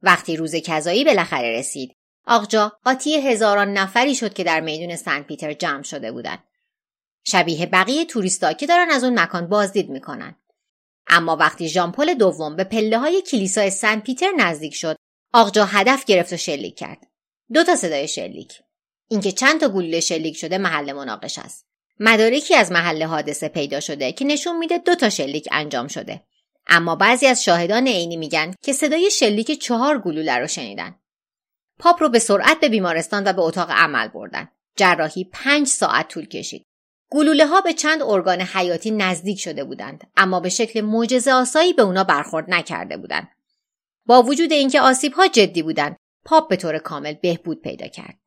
وقتی 0.02 0.38
روز 0.38 0.56
کذایی 0.56 1.04
بالاخره 1.04 1.60
رسید، 1.60 1.96
آقجا 2.28 2.78
قاطی 2.84 3.16
هزاران 3.16 3.74
نفری 3.74 4.16
شد 4.16 4.34
که 4.34 4.44
در 4.44 4.60
میدون 4.60 4.96
سنت 4.96 5.28
پیتر 5.28 5.54
جمع 5.54 5.84
شده 5.84 6.12
بودند. 6.12 6.44
شبیه 7.26 7.66
بقیه 7.66 8.06
توریستا 8.06 8.54
که 8.54 8.66
دارن 8.66 8.90
از 8.90 9.04
اون 9.04 9.20
مکان 9.20 9.48
بازدید 9.48 9.90
می‌کنن. 9.90 10.36
اما 11.08 11.36
وقتی 11.36 11.70
ژان 11.70 11.92
پل 11.92 12.14
دوم 12.14 12.56
به 12.56 12.64
پله 12.64 13.00
های 13.00 13.22
کلیسای 13.22 13.70
سنت 13.70 14.04
پیتر 14.04 14.32
نزدیک 14.38 14.76
شد، 14.76 14.96
آقجا 15.34 15.66
هدف 15.66 16.06
گرفت 16.06 16.34
و 16.34 16.38
شلیک 16.38 16.78
کرد. 16.78 17.08
دو 17.54 17.64
تا 17.64 17.76
صدای 17.76 18.08
شلیک. 18.08 18.54
اینکه 19.08 19.32
چند 19.32 19.60
تا 19.60 19.70
گلوله 19.70 20.00
شلیک 20.00 20.38
شده 20.38 20.58
محل 20.58 20.94
مناقش 20.94 21.40
است. 21.40 21.73
مدارکی 22.00 22.56
از 22.56 22.72
محل 22.72 23.04
حادثه 23.04 23.48
پیدا 23.48 23.80
شده 23.80 24.12
که 24.12 24.26
نشون 24.26 24.58
میده 24.58 24.78
دو 24.78 24.96
تا 24.96 25.10
شلیک 25.10 25.48
انجام 25.52 25.88
شده. 25.88 26.24
اما 26.68 26.96
بعضی 26.96 27.28
از 27.28 27.44
شاهدان 27.44 27.88
عینی 27.88 28.18
میگن 28.18 28.56
که 28.62 28.74
صدای 28.74 29.12
شلیک 29.12 29.52
چهار 29.52 30.00
گلوله 30.00 30.38
رو 30.38 30.48
شنیدن. 30.48 30.96
پاپ 31.80 32.02
رو 32.04 32.10
به 32.10 32.20
سرعت 32.20 32.60
به 32.60 32.70
بیمارستان 32.70 33.24
و 33.28 33.34
به 33.34 33.42
اتاق 33.42 33.72
عمل 33.72 34.08
بردن. 34.08 34.48
جراحی 34.76 35.30
پنج 35.34 35.68
ساعت 35.68 36.08
طول 36.08 36.26
کشید. 36.26 36.66
گلوله 37.12 37.46
ها 37.46 37.62
به 37.62 37.74
چند 37.74 38.02
ارگان 38.02 38.42
حیاتی 38.42 38.92
نزدیک 38.92 39.40
شده 39.40 39.64
بودند 39.64 40.12
اما 40.18 40.40
به 40.40 40.50
شکل 40.50 40.82
معجزه 40.82 41.32
آسایی 41.32 41.74
به 41.74 41.82
اونا 41.82 42.04
برخورد 42.04 42.46
نکرده 42.48 42.98
بودند. 42.98 43.28
با 44.06 44.22
وجود 44.22 44.54
اینکه 44.54 44.82
آسیب 44.82 45.14
ها 45.14 45.28
جدی 45.28 45.64
بودند، 45.64 45.96
پاپ 46.26 46.50
به 46.50 46.56
طور 46.56 46.78
کامل 46.78 47.14
بهبود 47.14 47.62
پیدا 47.62 47.88
کرد. 47.88 48.20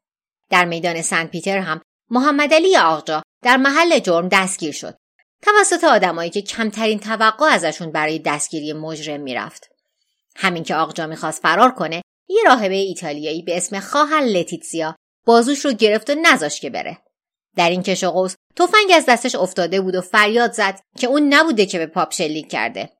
در 0.51 0.65
میدان 0.65 1.03
سنت 1.03 1.31
پیتر 1.31 1.59
هم 1.59 1.81
محمد 2.11 2.55
علی 2.55 2.77
آقجا 2.77 3.23
در 3.47 3.57
محل 3.57 3.99
جرم 3.99 4.29
دستگیر 4.29 4.73
شد. 4.73 4.97
توسط 5.43 5.85
آدمایی 5.85 6.31
که 6.31 6.43
کمترین 6.43 6.99
توقع 6.99 7.47
ازشون 7.47 7.93
برای 7.93 8.19
دستگیری 8.19 8.73
مجرم 8.73 9.21
می‌رفت. 9.21 9.71
همین 10.37 10.65
که 10.65 10.75
آقجا 10.75 11.07
می‌خواست 11.07 11.43
فرار 11.43 11.71
کنه، 11.71 12.03
یه 12.29 12.43
راهبه 12.47 12.75
ایتالیایی 12.75 13.43
به 13.43 13.57
اسم 13.57 13.81
خواهر 13.81 14.21
لتیتسیا 14.21 14.97
بازوش 15.27 15.65
رو 15.65 15.73
گرفت 15.73 16.11
و 16.11 16.15
نذاش 16.23 16.61
که 16.61 16.71
بره. 16.71 16.99
در 17.57 17.71
این 17.71 17.83
کش 17.83 18.05
و 18.05 18.29
تفنگ 18.57 18.93
از 18.95 19.07
دستش 19.07 19.35
افتاده 19.35 19.81
بود 19.81 19.95
و 19.95 20.01
فریاد 20.01 20.53
زد 20.53 20.81
که 20.99 21.07
اون 21.07 21.35
نبوده 21.35 21.67
که 21.67 21.79
به 21.79 21.87
پاپ 21.87 22.13
شلیک 22.13 22.51
کرده. 22.51 22.91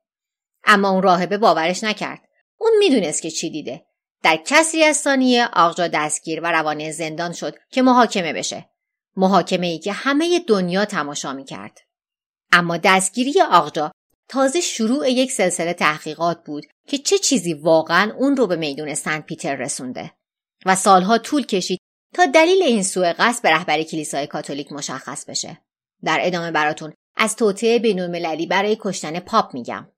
اما 0.65 0.89
اون 0.89 1.03
راهبه 1.03 1.37
باورش 1.37 1.83
نکرد. 1.83 2.21
اون 2.59 2.71
می‌دونست 2.79 3.21
که 3.21 3.31
چی 3.31 3.49
دیده. 3.49 3.85
در 4.23 4.39
کسری 4.45 4.83
از 4.83 4.97
ثانیه 4.97 5.47
آقجا 5.53 5.87
دستگیر 5.87 6.41
و 6.41 6.51
روانه 6.51 6.91
زندان 6.91 7.33
شد 7.33 7.55
که 7.71 7.81
محاکمه 7.81 8.33
بشه. 8.33 8.69
محاکمه 9.17 9.67
ای 9.67 9.79
که 9.79 9.91
همه 9.91 10.39
دنیا 10.39 10.85
تماشا 10.85 11.33
می 11.33 11.45
کرد. 11.45 11.79
اما 12.51 12.77
دستگیری 12.77 13.41
آقجا 13.41 13.91
تازه 14.29 14.61
شروع 14.61 15.11
یک 15.11 15.31
سلسله 15.31 15.73
تحقیقات 15.73 16.43
بود 16.45 16.65
که 16.87 16.97
چه 16.97 17.17
چیزی 17.17 17.53
واقعا 17.53 18.13
اون 18.17 18.37
رو 18.37 18.47
به 18.47 18.55
میدون 18.55 18.93
سنت 18.93 19.25
پیتر 19.25 19.55
رسونده 19.55 20.13
و 20.65 20.75
سالها 20.75 21.17
طول 21.17 21.45
کشید 21.45 21.79
تا 22.15 22.25
دلیل 22.25 22.63
این 22.63 22.83
سوء 22.83 23.13
قصد 23.19 23.43
به 23.43 23.49
رهبری 23.49 23.83
کلیسای 23.83 24.27
کاتولیک 24.27 24.71
مشخص 24.71 25.25
بشه. 25.25 25.61
در 26.03 26.19
ادامه 26.21 26.51
براتون 26.51 26.93
از 27.15 27.35
توطعه 27.35 27.79
بینالمللی 27.79 28.47
برای 28.47 28.77
کشتن 28.79 29.19
پاپ 29.19 29.53
میگم. 29.53 29.91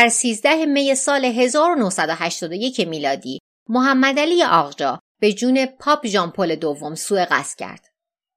در 0.00 0.08
13 0.08 0.66
می 0.66 0.94
سال 0.94 1.24
1981 1.24 2.80
میلادی 2.80 3.40
محمد 3.68 4.18
علی 4.18 4.44
آقجا 4.44 5.00
به 5.20 5.32
جون 5.32 5.66
پاپ 5.66 6.06
ژان 6.06 6.30
پل 6.30 6.54
دوم 6.54 6.94
سوء 6.94 7.24
قصد 7.30 7.58
کرد. 7.58 7.86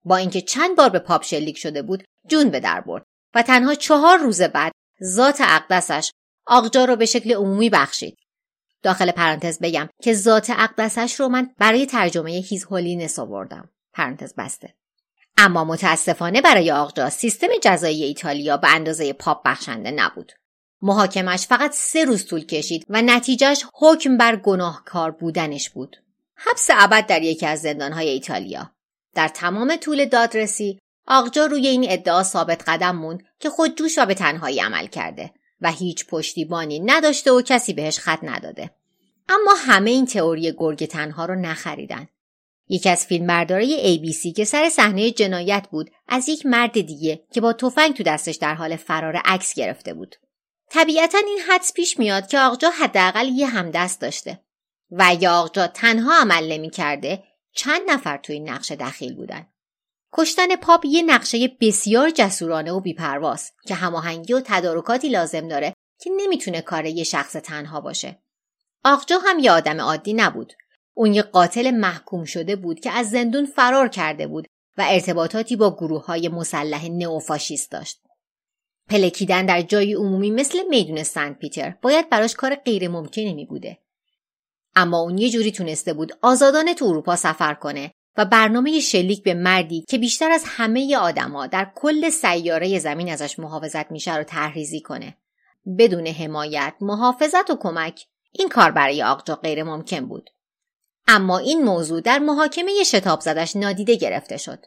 با 0.06 0.18
اینکه 0.18 0.42
چند 0.42 0.76
بار 0.78 0.90
به 0.90 1.00
پاپ 1.00 1.24
شلیک 1.24 1.58
شده 1.58 1.82
بود 1.82 2.04
جون 2.28 2.50
به 2.50 2.60
در 2.60 2.82
برد 2.82 3.04
و 3.36 3.42
تنها 3.42 3.76
چهار 3.76 4.18
روز 4.18 4.42
بعد 4.42 4.72
ذات 5.04 5.42
اقدسش 5.42 6.12
آقجا 6.48 6.86
رو 6.86 6.96
به 6.96 7.06
شکل 7.06 7.34
عمومی 7.34 7.70
بخشید. 7.70 8.18
داخل 8.82 9.12
پرانتز 9.12 9.60
بگم 9.60 9.90
که 10.02 10.14
ذات 10.14 10.50
اقدسش 10.50 11.20
رو 11.20 11.28
من 11.28 11.50
برای 11.58 11.86
ترجمه 11.86 12.32
His 12.32 12.64
Holiness 12.64 13.20
آوردم. 13.20 13.70
پرانتز 13.94 14.34
بسته. 14.38 14.76
اما 15.38 15.64
متاسفانه 15.64 16.42
برای 16.42 16.72
آقجا 16.72 17.10
سیستم 17.10 17.48
جزایی 17.62 18.04
ایتالیا 18.04 18.58
به 18.58 18.76
اندازه 18.76 19.14
پاپ 19.14 19.42
بخشنده 19.46 19.92
نبود. 19.92 20.32
محاکمش 20.84 21.48
فقط 21.48 21.72
سه 21.74 22.06
روز 22.06 22.26
طول 22.26 22.46
کشید 22.46 22.86
و 22.90 23.02
نتیجهش 23.02 23.66
حکم 23.74 24.18
بر 24.18 24.36
گناهکار 24.36 25.12
بودنش 25.12 25.70
بود. 25.70 25.98
حبس 26.36 26.70
ابد 26.74 27.06
در 27.06 27.22
یکی 27.22 27.46
از 27.46 27.62
زندانهای 27.62 28.10
ایتالیا. 28.10 28.72
در 29.16 29.28
تمام 29.28 29.76
طول 29.76 30.06
دادرسی 30.06 30.80
آقجا 31.08 31.46
روی 31.46 31.68
این 31.68 31.86
ادعا 31.90 32.24
ثابت 32.24 32.64
قدم 32.68 32.96
موند 32.96 33.24
که 33.40 33.50
خود 33.50 33.78
جوش 33.78 33.98
و 33.98 34.06
به 34.06 34.14
تنهایی 34.14 34.60
عمل 34.60 34.88
کرده 34.88 35.34
و 35.62 35.72
هیچ 35.72 36.08
پشتیبانی 36.08 36.80
نداشته 36.80 37.32
و 37.32 37.42
کسی 37.42 37.74
بهش 37.74 38.00
خط 38.00 38.20
نداده. 38.24 38.72
اما 39.30 39.54
همه 39.58 39.90
این 39.90 40.06
تئوری 40.06 40.54
گرگ 40.58 40.86
تنها 40.86 41.26
رو 41.26 41.36
نخریدن. 41.36 42.08
یکی 42.70 42.90
از 42.90 43.06
فیلمبردارای 43.06 43.98
ABC 43.98 44.36
که 44.36 44.46
سر 44.46 44.70
صحنه 44.70 45.12
جنایت 45.12 45.68
بود 45.72 45.90
از 46.08 46.30
یک 46.30 46.46
مرد 46.46 46.82
دیگه 46.82 47.24
که 47.34 47.42
با 47.42 47.54
تفنگ 47.54 47.94
تو 47.94 48.04
دستش 48.04 48.36
در 48.36 48.56
حال 48.56 48.76
فرار 48.76 49.16
عکس 49.26 49.54
گرفته 49.54 49.94
بود. 49.94 50.16
طبیعتا 50.74 51.18
این 51.18 51.40
حدس 51.40 51.74
پیش 51.74 52.00
میاد 52.00 52.28
که 52.28 52.40
آقجا 52.40 52.70
حداقل 52.70 53.28
یه 53.28 53.48
همدست 53.48 54.02
داشته 54.02 54.40
و 54.92 55.04
اگه 55.08 55.30
آقجا 55.30 55.68
تنها 55.68 56.22
عمل 56.22 56.52
نمی 56.52 56.70
کرده 56.70 57.24
چند 57.56 57.82
نفر 57.88 58.18
توی 58.18 58.36
این 58.36 58.50
نقشه 58.50 58.76
دخیل 58.76 59.16
بودن. 59.16 59.48
کشتن 60.14 60.56
پاپ 60.56 60.86
یه 60.86 61.04
نقشه 61.04 61.58
بسیار 61.62 62.10
جسورانه 62.10 62.72
و 62.72 62.80
بیپرواز 62.80 63.52
که 63.68 63.76
هماهنگی 63.76 64.34
و 64.34 64.42
تدارکاتی 64.46 65.10
لازم 65.10 65.48
داره 65.48 65.74
که 66.02 66.10
نمی‌تونه 66.18 66.62
کار 66.62 66.86
یه 66.86 67.04
شخص 67.04 67.32
تنها 67.32 67.82
باشه. 67.82 68.24
آقجا 68.84 69.20
هم 69.28 69.40
یه 69.40 69.52
آدم 69.52 69.82
عادی 69.82 70.14
نبود. 70.14 70.54
اون 70.94 71.14
یه 71.14 71.22
قاتل 71.22 71.72
محکوم 71.72 72.26
شده 72.26 72.56
بود 72.56 72.80
که 72.80 72.92
از 72.92 73.10
زندون 73.10 73.46
فرار 73.46 73.88
کرده 73.88 74.28
بود 74.28 74.48
و 74.78 74.86
ارتباطاتی 74.90 75.56
با 75.56 75.76
گروه 75.76 76.06
های 76.06 76.30
مسلح 76.30 76.88
نئوفاشیست 76.88 77.72
داشت. 77.72 78.03
پلکیدن 78.90 79.46
در 79.46 79.62
جای 79.62 79.94
عمومی 79.94 80.32
مثل 80.32 80.60
میدون 80.70 81.04
سنت 81.04 81.40
پیتر 81.40 81.76
باید 81.82 82.10
براش 82.10 82.34
کار 82.34 82.56
غیر 82.56 82.88
ممکنی 82.88 83.34
می 83.34 83.46
بوده. 83.46 83.78
اما 84.76 85.00
اون 85.00 85.18
یه 85.18 85.30
جوری 85.30 85.52
تونسته 85.52 85.94
بود 85.94 86.12
آزادانه 86.22 86.74
تو 86.74 86.86
اروپا 86.86 87.16
سفر 87.16 87.54
کنه 87.54 87.94
و 88.18 88.26
برنامه 88.26 88.80
شلیک 88.80 89.24
به 89.24 89.34
مردی 89.34 89.86
که 89.90 89.98
بیشتر 89.98 90.32
از 90.32 90.44
همه 90.46 90.98
آدما 90.98 91.48
در 91.48 91.72
کل 91.76 92.10
سیاره 92.10 92.80
زمین 92.80 93.10
ازش 93.10 93.40
محافظت 93.40 93.92
میشه 93.92 94.16
رو 94.16 94.24
تحریزی 94.24 94.82
کنه. 94.82 95.18
بدون 95.78 96.08
حمایت، 96.08 96.74
محافظت 96.82 97.50
و 97.50 97.56
کمک 97.56 98.06
این 98.32 98.50
کار 98.50 98.72
برای 98.72 99.04
آقجا 99.04 99.36
غیر 99.36 99.64
ممکن 99.64 100.06
بود. 100.06 100.30
اما 101.08 101.38
این 101.38 101.64
موضوع 101.64 102.02
در 102.02 102.20
محاکمه 102.20 102.84
شتاب 102.84 103.20
زدش 103.20 103.56
نادیده 103.56 103.96
گرفته 103.96 104.38
شد. 104.38 104.66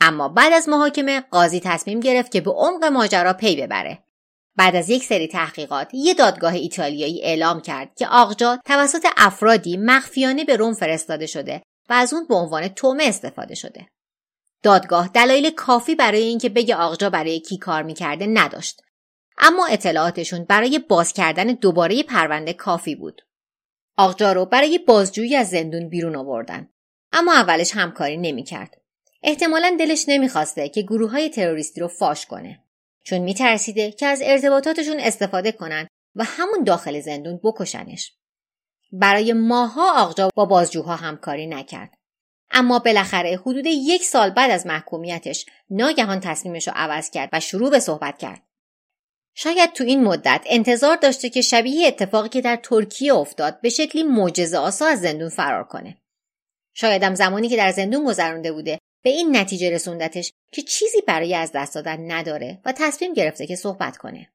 اما 0.00 0.28
بعد 0.28 0.52
از 0.52 0.68
محاکمه 0.68 1.20
قاضی 1.20 1.60
تصمیم 1.60 2.00
گرفت 2.00 2.32
که 2.32 2.40
به 2.40 2.50
عمق 2.50 2.84
ماجرا 2.84 3.32
پی 3.32 3.56
ببره. 3.56 3.98
بعد 4.56 4.76
از 4.76 4.90
یک 4.90 5.04
سری 5.04 5.28
تحقیقات 5.28 5.88
یه 5.92 6.14
دادگاه 6.14 6.54
ایتالیایی 6.54 7.22
اعلام 7.22 7.60
کرد 7.60 7.94
که 7.94 8.06
آقجا 8.06 8.58
توسط 8.64 9.06
افرادی 9.16 9.76
مخفیانه 9.76 10.44
به 10.44 10.56
روم 10.56 10.74
فرستاده 10.74 11.26
شده 11.26 11.62
و 11.88 11.92
از 11.92 12.14
اون 12.14 12.26
به 12.26 12.34
عنوان 12.34 12.68
تومه 12.68 13.04
استفاده 13.04 13.54
شده. 13.54 13.88
دادگاه 14.62 15.08
دلایل 15.08 15.50
کافی 15.50 15.94
برای 15.94 16.22
اینکه 16.22 16.48
بگه 16.48 16.76
آقجا 16.76 17.10
برای 17.10 17.40
کی 17.40 17.58
کار 17.58 17.82
می‌کرده 17.82 18.26
نداشت. 18.26 18.82
اما 19.38 19.66
اطلاعاتشون 19.66 20.44
برای 20.44 20.78
باز 20.78 21.12
کردن 21.12 21.44
دوباره 21.44 22.02
پرونده 22.02 22.52
کافی 22.52 22.94
بود. 22.94 23.22
آقجا 23.96 24.32
رو 24.32 24.46
برای 24.46 24.78
بازجویی 24.78 25.36
از 25.36 25.50
زندون 25.50 25.88
بیرون 25.88 26.16
آوردن. 26.16 26.68
اما 27.12 27.32
اولش 27.32 27.72
همکاری 27.74 28.16
نمی‌کرد. 28.16 28.77
احتمالا 29.22 29.76
دلش 29.78 30.04
نمی‌خواسته 30.08 30.68
که 30.68 30.82
گروه 30.82 31.10
های 31.10 31.30
تروریستی 31.30 31.80
رو 31.80 31.88
فاش 31.88 32.26
کنه. 32.26 32.64
چون 33.04 33.18
میترسیده 33.18 33.92
که 33.92 34.06
از 34.06 34.20
ارتباطاتشون 34.24 35.00
استفاده 35.00 35.52
کنن 35.52 35.88
و 36.14 36.24
همون 36.24 36.64
داخل 36.64 37.00
زندون 37.00 37.40
بکشنش. 37.44 38.12
برای 38.92 39.32
ماها 39.32 40.02
آقجا 40.02 40.30
با 40.34 40.44
بازجوها 40.44 40.96
همکاری 40.96 41.46
نکرد. 41.46 41.94
اما 42.50 42.78
بالاخره 42.78 43.36
حدود 43.36 43.66
یک 43.66 44.04
سال 44.04 44.30
بعد 44.30 44.50
از 44.50 44.66
محکومیتش 44.66 45.46
ناگهان 45.70 46.20
تصمیمش 46.20 46.68
رو 46.68 46.74
عوض 46.76 47.10
کرد 47.10 47.28
و 47.32 47.40
شروع 47.40 47.70
به 47.70 47.80
صحبت 47.80 48.18
کرد. 48.18 48.42
شاید 49.34 49.72
تو 49.72 49.84
این 49.84 50.04
مدت 50.04 50.44
انتظار 50.46 50.96
داشته 50.96 51.30
که 51.30 51.40
شبیه 51.40 51.88
اتفاقی 51.88 52.28
که 52.28 52.40
در 52.40 52.56
ترکیه 52.56 53.14
افتاد 53.14 53.60
به 53.60 53.68
شکلی 53.68 54.02
معجزه 54.02 54.58
آسا 54.58 54.86
از 54.86 55.00
زندون 55.00 55.28
فرار 55.28 55.64
کنه. 55.64 55.96
شایدم 56.74 57.14
زمانی 57.14 57.48
که 57.48 57.56
در 57.56 57.70
زندون 57.70 58.04
گذرانده 58.04 58.52
بوده 58.52 58.78
به 59.02 59.10
این 59.10 59.36
نتیجه 59.36 59.70
رسوندتش 59.70 60.32
که 60.52 60.62
چیزی 60.62 61.00
برای 61.06 61.34
از 61.34 61.52
دست 61.54 61.74
دادن 61.74 62.12
نداره 62.12 62.60
و 62.64 62.72
تصمیم 62.72 63.12
گرفته 63.12 63.46
که 63.46 63.56
صحبت 63.56 63.96
کنه. 63.96 64.30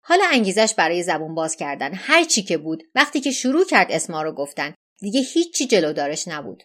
حالا 0.00 0.24
انگیزش 0.32 0.74
برای 0.76 1.02
زبون 1.02 1.34
باز 1.34 1.56
کردن 1.56 1.94
هر 1.94 2.24
چی 2.24 2.42
که 2.42 2.58
بود 2.58 2.82
وقتی 2.94 3.20
که 3.20 3.30
شروع 3.30 3.64
کرد 3.64 3.92
اسما 3.92 4.22
رو 4.22 4.32
گفتن 4.32 4.74
دیگه 4.98 5.20
هیچی 5.20 5.66
جلودارش 5.66 6.28
نبود. 6.28 6.62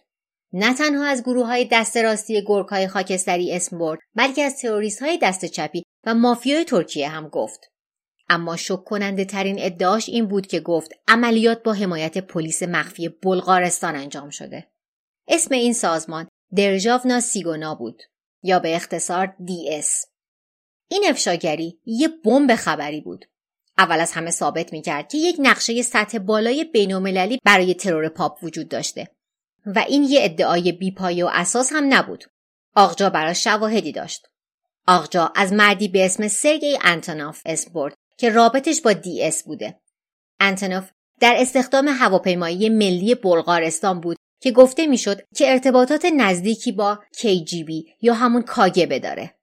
نه 0.52 0.74
تنها 0.74 1.06
از 1.06 1.22
گروه 1.22 1.46
های 1.46 1.68
دست 1.72 1.96
راستی 1.96 2.44
گرگ 2.46 2.68
های 2.68 2.88
خاکستری 2.88 3.52
اسم 3.52 3.78
برد 3.78 4.00
بلکه 4.14 4.42
از 4.42 4.60
تروریست 4.60 5.02
های 5.02 5.18
دست 5.22 5.44
چپی 5.44 5.82
و 6.06 6.14
مافیای 6.14 6.64
ترکیه 6.64 7.08
هم 7.08 7.28
گفت. 7.28 7.70
اما 8.28 8.56
شک 8.56 8.84
کننده 8.84 9.24
ترین 9.24 9.56
ادعاش 9.58 10.08
این 10.08 10.26
بود 10.26 10.46
که 10.46 10.60
گفت 10.60 10.92
عملیات 11.08 11.62
با 11.62 11.72
حمایت 11.72 12.18
پلیس 12.18 12.62
مخفی 12.62 13.08
بلغارستان 13.08 13.96
انجام 13.96 14.30
شده. 14.30 14.66
اسم 15.28 15.54
این 15.54 15.72
سازمان 15.72 16.28
درژاونا 16.56 17.20
سیگونا 17.20 17.74
بود 17.74 18.02
یا 18.42 18.58
به 18.58 18.76
اختصار 18.76 19.36
DS. 19.70 20.04
این 20.88 21.04
افشاگری 21.08 21.78
یه 21.84 22.08
بمب 22.08 22.54
خبری 22.54 23.00
بود. 23.00 23.24
اول 23.78 24.00
از 24.00 24.12
همه 24.12 24.30
ثابت 24.30 24.72
می‌کرد 24.72 25.08
که 25.08 25.18
یک 25.18 25.36
نقشه 25.38 25.82
سطح 25.82 26.18
بالای 26.18 26.64
بینالمللی 26.64 27.40
برای 27.44 27.74
ترور 27.74 28.08
پاپ 28.08 28.38
وجود 28.42 28.68
داشته 28.68 29.08
و 29.66 29.78
این 29.88 30.04
یه 30.04 30.20
ادعای 30.22 30.72
بیپایه 30.72 31.24
و 31.24 31.30
اساس 31.32 31.72
هم 31.72 31.94
نبود. 31.94 32.24
آقجا 32.74 33.10
برای 33.10 33.34
شواهدی 33.34 33.92
داشت. 33.92 34.26
آقجا 34.86 35.32
از 35.36 35.52
مردی 35.52 35.88
به 35.88 36.04
اسم 36.04 36.28
سرگی 36.28 36.78
انتونوف 36.82 37.42
اسم 37.46 37.72
برد 37.72 37.94
که 38.16 38.30
رابطش 38.30 38.80
با 38.80 38.92
DS 38.92 39.44
بوده. 39.44 39.80
انتونوف 40.40 40.90
در 41.20 41.34
استخدام 41.38 41.88
هواپیمایی 41.88 42.68
ملی 42.68 43.14
بلغارستان 43.14 44.00
بود 44.00 44.16
که 44.40 44.52
گفته 44.52 44.86
می‌شد 44.86 45.20
که 45.34 45.50
ارتباطات 45.50 46.04
نزدیکی 46.04 46.72
با 46.72 46.98
KGB 47.16 47.72
یا 48.00 48.14
همون 48.14 48.42
کاگبه 48.42 48.98
داره. 48.98 49.34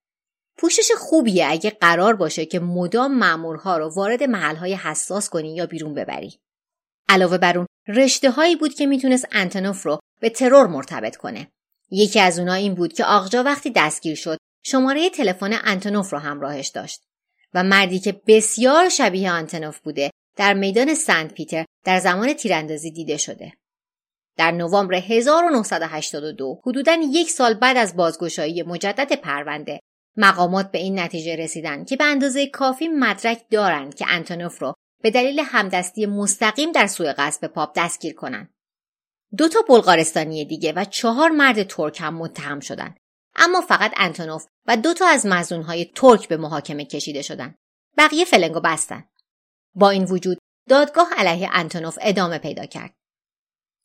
پوشش 0.58 0.92
خوبیه 0.98 1.48
اگه 1.50 1.70
قرار 1.70 2.16
باشه 2.16 2.46
که 2.46 2.60
مدام 2.60 3.18
مامورها 3.18 3.78
رو 3.78 3.94
وارد 3.96 4.24
محلهای 4.24 4.74
حساس 4.74 5.30
کنی 5.30 5.56
یا 5.56 5.66
بیرون 5.66 5.94
ببری. 5.94 6.40
علاوه 7.10 7.38
بر 7.38 7.58
اون 7.58 7.68
رشته 7.88 8.32
هایی 8.32 8.56
بود 8.56 8.74
که 8.74 8.86
می‌تونست 8.86 9.28
انتونوف 9.32 9.86
رو 9.86 10.00
به 10.20 10.30
ترور 10.30 10.68
مرتبط 10.68 11.16
کنه. 11.16 11.48
یکی 11.92 12.20
از 12.20 12.40
اونها 12.40 12.54
این 12.54 12.74
بود 12.74 12.94
که 12.94 13.06
آقجا 13.06 13.44
وقتی 13.44 13.72
دستگیر 13.76 14.16
شد 14.16 14.38
شماره 14.64 15.10
تلفن 15.10 15.60
انتونوف 15.64 16.14
رو 16.14 16.20
همراهش 16.20 16.68
داشت 16.68 17.02
و 17.54 17.64
مردی 17.64 18.00
که 18.00 18.22
بسیار 18.28 18.90
شبیه 18.90 19.32
آنتنوف 19.32 19.80
بوده 19.80 20.12
در 20.36 20.54
میدان 20.54 20.96
سنت 20.96 21.34
پیتر 21.34 21.66
در 21.84 22.00
زمان 22.00 22.34
تیراندازی 22.34 22.92
دیده 22.92 23.18
شده. 23.18 23.54
در 24.38 24.52
نوامبر 24.52 24.96
1982 24.96 26.62
حدوداً 26.66 26.98
یک 27.12 27.30
سال 27.30 27.54
بعد 27.54 27.78
از 27.78 27.96
بازگشایی 27.96 28.64
مجدد 28.64 29.14
پرونده 29.14 29.80
مقامات 30.18 30.72
به 30.72 30.78
این 30.78 31.00
نتیجه 31.00 31.36
رسیدن 31.36 31.86
که 31.86 31.96
به 31.96 32.04
اندازه 32.04 32.48
کافی 32.48 32.88
مدرک 32.88 33.42
دارند 33.52 33.96
که 33.96 34.06
انتونوف 34.10 34.62
رو 34.62 34.74
به 35.02 35.12
دلیل 35.12 35.40
همدستی 35.46 36.06
مستقیم 36.06 36.72
در 36.72 36.88
سوء 36.88 37.14
قصد 37.18 37.48
پاپ 37.48 37.72
دستگیر 37.76 38.14
کنند. 38.14 38.54
دو 39.38 39.48
تا 39.48 39.60
بلغارستانی 39.70 40.46
دیگه 40.46 40.74
و 40.76 40.86
چهار 40.86 41.30
مرد 41.30 41.64
ترک 41.64 42.02
هم 42.02 42.16
متهم 42.18 42.60
شدند. 42.60 42.98
اما 43.36 43.62
فقط 43.62 43.94
انتونوف 43.98 44.46
و 44.66 44.78
دو 44.78 44.94
تا 44.94 45.08
از 45.08 45.26
مزنونهای 45.26 45.86
ترک 45.86 46.28
به 46.28 46.38
محاکمه 46.38 46.86
کشیده 46.86 47.22
شدند. 47.22 47.56
بقیه 47.98 48.26
فلنگو 48.26 48.60
بستن. 48.60 49.04
با 49.76 49.90
این 49.90 50.04
وجود 50.04 50.38
دادگاه 50.70 51.08
علیه 51.18 51.50
انتونوف 51.54 51.98
ادامه 52.02 52.38
پیدا 52.38 52.66
کرد. 52.66 52.94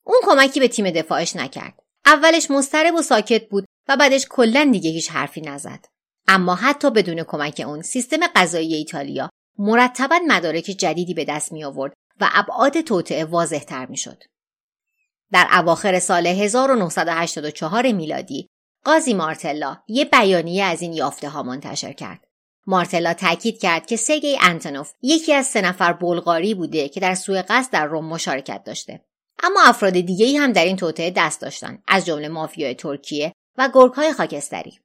اون 0.05 0.19
کمکی 0.23 0.61
به 0.61 0.69
تیم 0.69 0.91
دفاعش 0.91 1.37
نکرد. 1.37 1.75
اولش 2.07 2.51
مضطرب 2.51 2.95
و 2.95 3.03
ساکت 3.03 3.49
بود 3.49 3.65
و 3.89 3.97
بعدش 3.97 4.27
کلا 4.31 4.69
دیگه 4.73 4.91
هیچ 4.91 5.11
حرفی 5.11 5.41
نزد. 5.41 5.85
اما 6.29 6.55
حتی 6.55 6.91
بدون 6.91 7.23
کمک 7.23 7.63
اون 7.67 7.83
سیستم 7.83 8.27
قضایی 8.37 8.75
ایتالیا 8.75 9.31
مرتبا 9.59 10.19
مدارک 10.27 10.65
جدیدی 10.65 11.15
به 11.15 11.25
دست 11.25 11.53
می 11.53 11.65
آورد 11.65 11.93
و 12.21 12.31
ابعاد 12.33 12.81
توطعه 12.81 13.25
واضح 13.25 13.59
تر 13.59 13.87
می 13.87 13.97
شد. 13.97 14.23
در 15.33 15.49
اواخر 15.53 15.99
سال 15.99 16.27
1984 16.27 17.93
میلادی 17.93 18.49
قاضی 18.85 19.15
مارتلا 19.15 19.77
یه 19.89 20.05
بیانیه 20.05 20.65
از 20.65 20.83
این 20.83 20.93
یافته 20.93 21.29
ها 21.29 21.43
منتشر 21.43 21.93
کرد. 21.93 22.27
مارتلا 22.67 23.15
تاکید 23.15 23.61
کرد 23.61 23.87
که 23.87 23.97
سگی 23.97 24.39
انتونوف 24.41 24.93
یکی 25.03 25.33
از 25.33 25.47
سه 25.47 25.61
نفر 25.61 25.93
بلغاری 25.93 26.55
بوده 26.55 26.89
که 26.89 27.01
در 27.01 27.15
سوء 27.15 27.43
قصد 27.49 27.73
در 27.73 27.87
روم 27.87 28.05
مشارکت 28.05 28.65
داشته. 28.65 29.05
اما 29.43 29.61
افراد 29.65 29.93
دیگه 29.93 30.41
هم 30.41 30.53
در 30.53 30.65
این 30.65 30.77
توطعه 30.77 31.13
دست 31.17 31.41
داشتند 31.41 31.83
از 31.89 32.07
جمله 32.07 32.29
مافیای 32.29 32.75
ترکیه 32.75 33.33
و 33.59 33.71
گرگهای 33.75 34.13
خاکستری. 34.13 34.81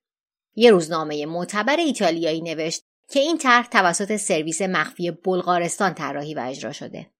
یه 0.55 0.71
روزنامه 0.71 1.25
معتبر 1.25 1.77
ایتالیایی 1.77 2.41
نوشت 2.41 2.81
که 3.10 3.19
این 3.19 3.38
طرح 3.38 3.67
توسط 3.67 4.15
سرویس 4.15 4.62
مخفی 4.62 5.12
بلغارستان 5.12 5.93
طراحی 5.93 6.34
و 6.34 6.39
اجرا 6.39 6.71
شده. 6.71 7.12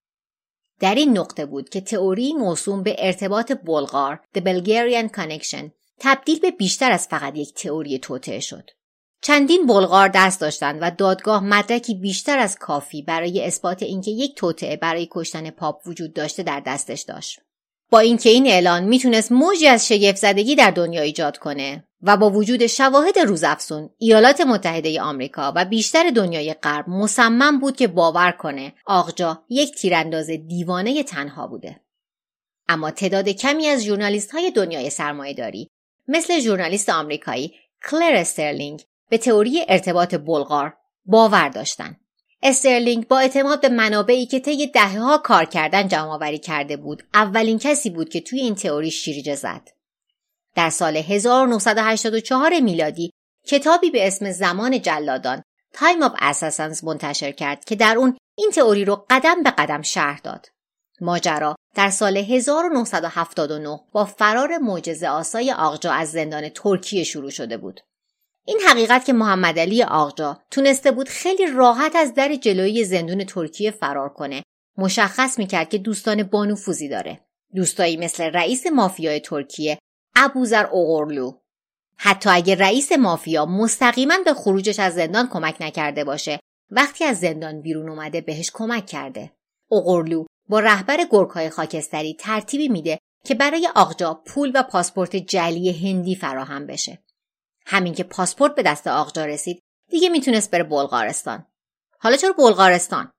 در 0.79 0.95
این 0.95 1.17
نقطه 1.17 1.45
بود 1.45 1.69
که 1.69 1.81
تئوری 1.81 2.33
موسوم 2.33 2.83
به 2.83 2.95
ارتباط 2.99 3.51
بلغار 3.51 4.19
The 4.38 4.41
Bulgarian 4.41 5.09
Connection 5.17 5.71
تبدیل 5.99 6.39
به 6.39 6.51
بیشتر 6.51 6.91
از 6.91 7.07
فقط 7.07 7.35
یک 7.35 7.53
تئوری 7.53 7.99
توطعه 7.99 8.39
شد. 8.39 8.71
چندین 9.21 9.65
بلغار 9.65 10.08
دست 10.08 10.41
داشتند 10.41 10.80
و 10.82 10.91
دادگاه 10.91 11.43
مدرکی 11.43 11.95
بیشتر 11.95 12.39
از 12.39 12.58
کافی 12.60 13.01
برای 13.01 13.45
اثبات 13.45 13.84
اینکه 13.84 14.12
یک 14.12 14.36
توطعه 14.36 14.75
برای 14.75 15.08
کشتن 15.12 15.49
پاپ 15.49 15.88
وجود 15.88 16.13
داشته 16.13 16.43
در 16.43 16.60
دستش 16.60 17.01
داشت. 17.01 17.39
با 17.89 17.99
اینکه 17.99 18.30
این 18.30 18.47
اعلان 18.47 18.84
می‌تونست 18.84 19.32
موجی 19.32 19.67
از 19.67 19.88
شگفت 19.88 20.17
زدگی 20.17 20.56
در 20.56 20.71
دنیا 20.71 21.01
ایجاد 21.01 21.38
کنه 21.38 21.88
و 22.01 22.17
با 22.17 22.30
وجود 22.30 22.67
شواهد 22.67 23.19
روزافزون 23.19 23.89
ایالات 23.97 24.41
متحده 24.41 25.01
آمریکا 25.01 25.54
و 25.56 25.65
بیشتر 25.65 26.10
دنیای 26.10 26.54
غرب 26.54 26.89
مصمم 26.89 27.60
بود 27.60 27.75
که 27.75 27.88
باور 27.88 28.32
کنه 28.32 28.73
آقجا 28.86 29.43
یک 29.49 29.75
تیرانداز 29.75 30.30
دیوانه 30.30 31.04
تنها 31.04 31.47
بوده 31.47 31.82
اما 32.67 32.91
تعداد 32.91 33.30
کمی 33.30 33.67
از 33.67 33.84
ژورنالیست 33.84 34.32
های 34.32 34.51
دنیای 34.51 34.91
داری 35.38 35.69
مثل 36.08 36.39
ژورنالیست 36.39 36.89
آمریکایی 36.89 37.54
کلر 37.89 38.15
استرلینگ 38.15 38.86
به 39.09 39.17
تئوری 39.17 39.65
ارتباط 39.67 40.15
بلغار 40.15 40.77
باور 41.05 41.49
داشتند 41.49 41.99
استرلینگ 42.43 43.07
با 43.07 43.19
اعتماد 43.19 43.61
به 43.61 43.69
منابعی 43.69 44.25
که 44.25 44.39
طی 44.39 44.67
دههها 44.67 45.17
کار 45.17 45.45
کردن 45.45 45.87
جمعآوری 45.87 46.39
کرده 46.39 46.77
بود 46.77 47.03
اولین 47.13 47.59
کسی 47.59 47.89
بود 47.89 48.09
که 48.09 48.21
توی 48.21 48.39
این 48.39 48.55
تئوری 48.55 48.91
شیرجه 48.91 49.35
زد 49.35 49.69
در 50.55 50.69
سال 50.69 50.97
1984 50.97 52.59
میلادی 52.59 53.11
کتابی 53.47 53.89
به 53.91 54.07
اسم 54.07 54.31
زمان 54.31 54.81
جلادان 54.81 55.43
Time 55.73 56.08
of 56.07 56.11
Assassins 56.11 56.83
منتشر 56.83 57.31
کرد 57.31 57.65
که 57.65 57.75
در 57.75 57.95
اون 57.97 58.17
این 58.37 58.51
تئوری 58.51 58.85
رو 58.85 59.05
قدم 59.09 59.43
به 59.43 59.51
قدم 59.51 59.81
شرح 59.81 60.19
داد. 60.19 60.47
ماجرا 61.01 61.55
در 61.75 61.89
سال 61.89 62.17
1979 62.17 63.79
با 63.91 64.05
فرار 64.05 64.57
معجزه 64.57 65.07
آسای 65.07 65.51
آقجا 65.51 65.91
از 65.91 66.11
زندان 66.11 66.49
ترکیه 66.49 67.03
شروع 67.03 67.29
شده 67.29 67.57
بود. 67.57 67.81
این 68.47 68.60
حقیقت 68.67 69.05
که 69.05 69.13
محمد 69.13 69.60
علی 69.60 69.84
آقجا 69.84 70.39
تونسته 70.51 70.91
بود 70.91 71.10
خیلی 71.10 71.47
راحت 71.47 71.95
از 71.95 72.13
در 72.13 72.36
جلوی 72.36 72.84
زندون 72.84 73.23
ترکیه 73.23 73.71
فرار 73.71 74.10
کنه 74.10 74.43
مشخص 74.77 75.39
می‌کرد 75.39 75.69
که 75.69 75.77
دوستان 75.77 76.23
بانوفوزی 76.23 76.89
داره. 76.89 77.19
دوستایی 77.55 77.97
مثل 77.97 78.23
رئیس 78.23 78.67
مافیای 78.67 79.19
ترکیه 79.19 79.77
ابوذر 80.15 80.65
اوغورلو 80.65 81.31
حتی 81.97 82.29
اگر 82.29 82.55
رئیس 82.55 82.91
مافیا 82.91 83.45
مستقیما 83.45 84.13
به 84.25 84.34
خروجش 84.34 84.79
از 84.79 84.93
زندان 84.93 85.27
کمک 85.27 85.55
نکرده 85.62 86.03
باشه 86.03 86.39
وقتی 86.71 87.03
از 87.03 87.19
زندان 87.19 87.62
بیرون 87.62 87.89
اومده 87.89 88.21
بهش 88.21 88.51
کمک 88.53 88.86
کرده. 88.86 89.31
اوغورلو 89.67 90.25
با 90.49 90.60
رهبر 90.60 90.97
گرگای 91.12 91.49
خاکستری 91.49 92.13
ترتیبی 92.19 92.67
میده 92.67 92.97
که 93.25 93.36
برای 93.36 93.69
آقجا 93.75 94.13
پول 94.13 94.51
و 94.55 94.63
پاسپورت 94.63 95.15
جلی 95.15 95.71
هندی 95.71 96.15
فراهم 96.15 96.67
بشه. 96.67 97.04
همین 97.65 97.93
که 97.93 98.04
پاسپورت 98.04 98.56
به 98.56 98.63
دست 98.63 98.88
آقجا 98.88 99.25
رسید 99.25 99.60
دیگه 99.89 100.10
می‌تونست 100.10 100.51
بره 100.51 100.63
بلغارستان 100.63 101.45
حالا 101.99 102.15
چرا 102.15 102.34
بلغارستان 102.34 103.12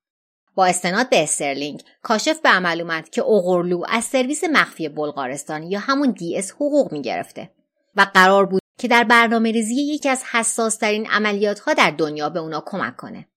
با 0.54 0.66
استناد 0.66 1.10
به 1.10 1.22
استرلینگ 1.22 1.82
کاشف 2.02 2.40
به 2.40 2.48
عمل 2.48 2.80
اومد 2.80 3.10
که 3.10 3.22
اوغورلو 3.22 3.82
از 3.88 4.04
سرویس 4.04 4.44
مخفی 4.44 4.88
بلغارستان 4.88 5.62
یا 5.62 5.78
همون 5.78 6.10
DS 6.10 6.52
حقوق 6.52 6.92
می‌گرفته 6.92 7.50
و 7.96 8.06
قرار 8.14 8.46
بود 8.46 8.60
که 8.78 8.88
در 8.88 9.04
برنامه 9.04 9.52
ریزی 9.52 9.74
یکی 9.74 10.08
از 10.08 10.24
حساسترین 10.32 11.06
عملیات 11.06 11.60
ها 11.60 11.74
در 11.74 11.90
دنیا 11.90 12.28
به 12.28 12.40
اونا 12.40 12.62
کمک 12.66 12.96
کنه. 12.96 13.28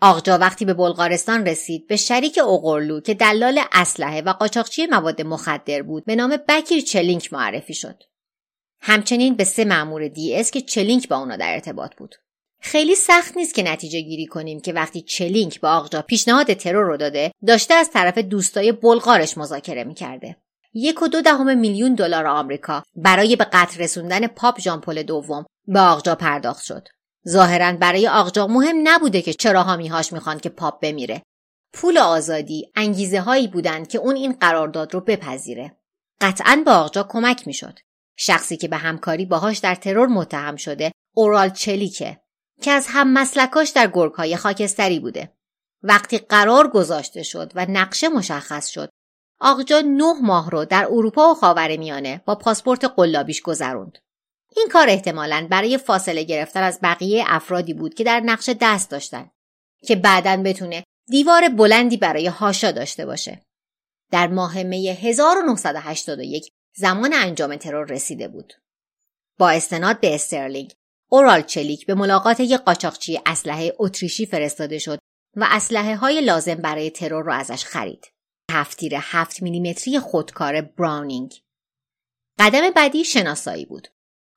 آقجا 0.00 0.38
وقتی 0.38 0.64
به 0.64 0.74
بلغارستان 0.74 1.46
رسید 1.46 1.86
به 1.86 1.96
شریک 1.96 2.38
اوغورلو 2.44 3.00
که 3.00 3.14
دلال 3.14 3.60
اسلحه 3.72 4.20
و 4.20 4.32
قاچاقچی 4.32 4.86
مواد 4.86 5.22
مخدر 5.22 5.82
بود 5.82 6.04
به 6.04 6.16
نام 6.16 6.36
بکیر 6.48 6.82
چلینک 6.82 7.32
معرفی 7.32 7.74
شد. 7.74 8.02
همچنین 8.80 9.34
به 9.34 9.44
سه 9.44 9.64
مأمور 9.64 10.08
DS 10.08 10.50
که 10.50 10.60
چلینک 10.60 11.08
با 11.08 11.16
اونا 11.16 11.36
در 11.36 11.52
ارتباط 11.52 11.94
بود. 11.96 12.14
خیلی 12.60 12.94
سخت 12.94 13.36
نیست 13.36 13.54
که 13.54 13.62
نتیجه 13.62 14.00
گیری 14.00 14.26
کنیم 14.26 14.60
که 14.60 14.72
وقتی 14.72 15.02
چلینک 15.02 15.60
به 15.60 15.68
آقجا 15.68 16.02
پیشنهاد 16.02 16.54
ترور 16.54 16.84
رو 16.84 16.96
داده 16.96 17.32
داشته 17.46 17.74
از 17.74 17.90
طرف 17.90 18.18
دوستای 18.18 18.72
بلغارش 18.72 19.38
مذاکره 19.38 19.84
می‌کرده. 19.84 20.36
یک 20.74 21.02
و 21.02 21.08
دو 21.08 21.22
دهم 21.22 21.58
میلیون 21.58 21.94
دلار 21.94 22.26
آمریکا 22.26 22.82
برای 22.94 23.36
به 23.36 23.46
قتل 23.52 23.80
رسوندن 23.80 24.26
پاپ 24.26 24.60
ژان 24.60 24.81
پل 24.81 25.02
دوم 25.02 25.46
به 25.66 25.80
آقجا 25.80 26.14
پرداخت 26.14 26.64
شد. 26.64 26.88
ظاهرا 27.28 27.72
برای 27.72 28.08
آقجا 28.08 28.46
مهم 28.46 28.76
نبوده 28.84 29.22
که 29.22 29.32
چرا 29.32 29.62
هامیهاش 29.62 30.12
می‌خوان 30.12 30.38
که 30.38 30.48
پاپ 30.48 30.80
بمیره. 30.82 31.22
پول 31.72 31.98
آزادی 31.98 32.72
انگیزه 32.76 33.20
هایی 33.20 33.48
بودند 33.48 33.88
که 33.88 33.98
اون 33.98 34.16
این 34.16 34.32
قرارداد 34.32 34.94
رو 34.94 35.00
بپذیره. 35.00 35.76
قطعا 36.20 36.62
به 36.64 36.70
آقجا 36.70 37.06
کمک 37.08 37.46
می‌شد. 37.46 37.78
شخصی 38.22 38.56
که 38.56 38.68
به 38.68 38.76
همکاری 38.76 39.26
باهاش 39.26 39.58
در 39.58 39.74
ترور 39.74 40.06
متهم 40.06 40.56
شده 40.56 40.92
اورال 41.14 41.50
چلیکه 41.50 42.20
که 42.62 42.70
از 42.70 42.86
هم 42.88 43.12
مسلکاش 43.12 43.70
در 43.70 43.90
گرگهای 43.94 44.36
خاکستری 44.36 45.00
بوده. 45.00 45.32
وقتی 45.82 46.18
قرار 46.18 46.68
گذاشته 46.68 47.22
شد 47.22 47.52
و 47.54 47.66
نقشه 47.68 48.08
مشخص 48.08 48.68
شد 48.68 48.90
آقجا 49.40 49.80
نه 49.80 50.12
ماه 50.22 50.50
رو 50.50 50.64
در 50.64 50.86
اروپا 50.90 51.36
و 51.42 51.68
میانه 51.78 52.22
با 52.26 52.34
پاسپورت 52.34 52.84
قلابیش 52.84 53.42
گذروند. 53.42 53.98
این 54.56 54.68
کار 54.68 54.88
احتمالا 54.88 55.46
برای 55.50 55.78
فاصله 55.78 56.22
گرفتن 56.22 56.62
از 56.62 56.78
بقیه 56.82 57.24
افرادی 57.26 57.74
بود 57.74 57.94
که 57.94 58.04
در 58.04 58.20
نقشه 58.20 58.56
دست 58.60 58.90
داشتن 58.90 59.30
که 59.86 59.96
بعدا 59.96 60.42
بتونه 60.42 60.84
دیوار 61.06 61.48
بلندی 61.48 61.96
برای 61.96 62.26
هاشا 62.26 62.70
داشته 62.70 63.06
باشه. 63.06 63.42
در 64.10 64.28
ماه 64.28 64.62
می 64.62 64.88
1981 64.88 66.52
زمان 66.74 67.12
انجام 67.14 67.56
ترور 67.56 67.86
رسیده 67.86 68.28
بود. 68.28 68.52
با 69.38 69.50
استناد 69.50 70.00
به 70.00 70.14
استرلینگ 70.14 70.72
اورال 71.08 71.42
چلیک 71.42 71.86
به 71.86 71.94
ملاقات 71.94 72.40
یک 72.40 72.60
قاچاقچی 72.60 73.20
اسلحه 73.26 73.72
اتریشی 73.78 74.26
فرستاده 74.26 74.78
شد 74.78 74.98
و 75.36 75.46
اسلحه 75.50 75.96
های 75.96 76.20
لازم 76.20 76.54
برای 76.54 76.90
ترور 76.90 77.24
را 77.24 77.34
ازش 77.34 77.64
خرید. 77.64 78.12
هفتیر 78.50 78.92
هفت 78.96 79.42
میلیمتری 79.42 79.98
خودکار 79.98 80.60
براونینگ. 80.60 81.34
قدم 82.38 82.70
بعدی 82.70 83.04
شناسایی 83.04 83.64
بود. 83.64 83.88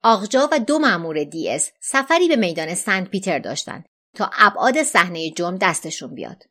آقجا 0.04 0.50
و 0.52 0.60
دو 0.60 0.80
مأمور 0.80 1.24
DS 1.24 1.72
سفری 1.82 2.28
به 2.28 2.36
میدان 2.36 2.76
سنت 2.76 3.10
پیتر 3.10 3.40
داشتند 3.40 3.86
تا 4.16 4.32
ابعاد 4.34 4.84
صحنه 4.84 5.32
جرم 5.32 5.58
دستشون 5.58 6.16
بیاد. 6.16 6.44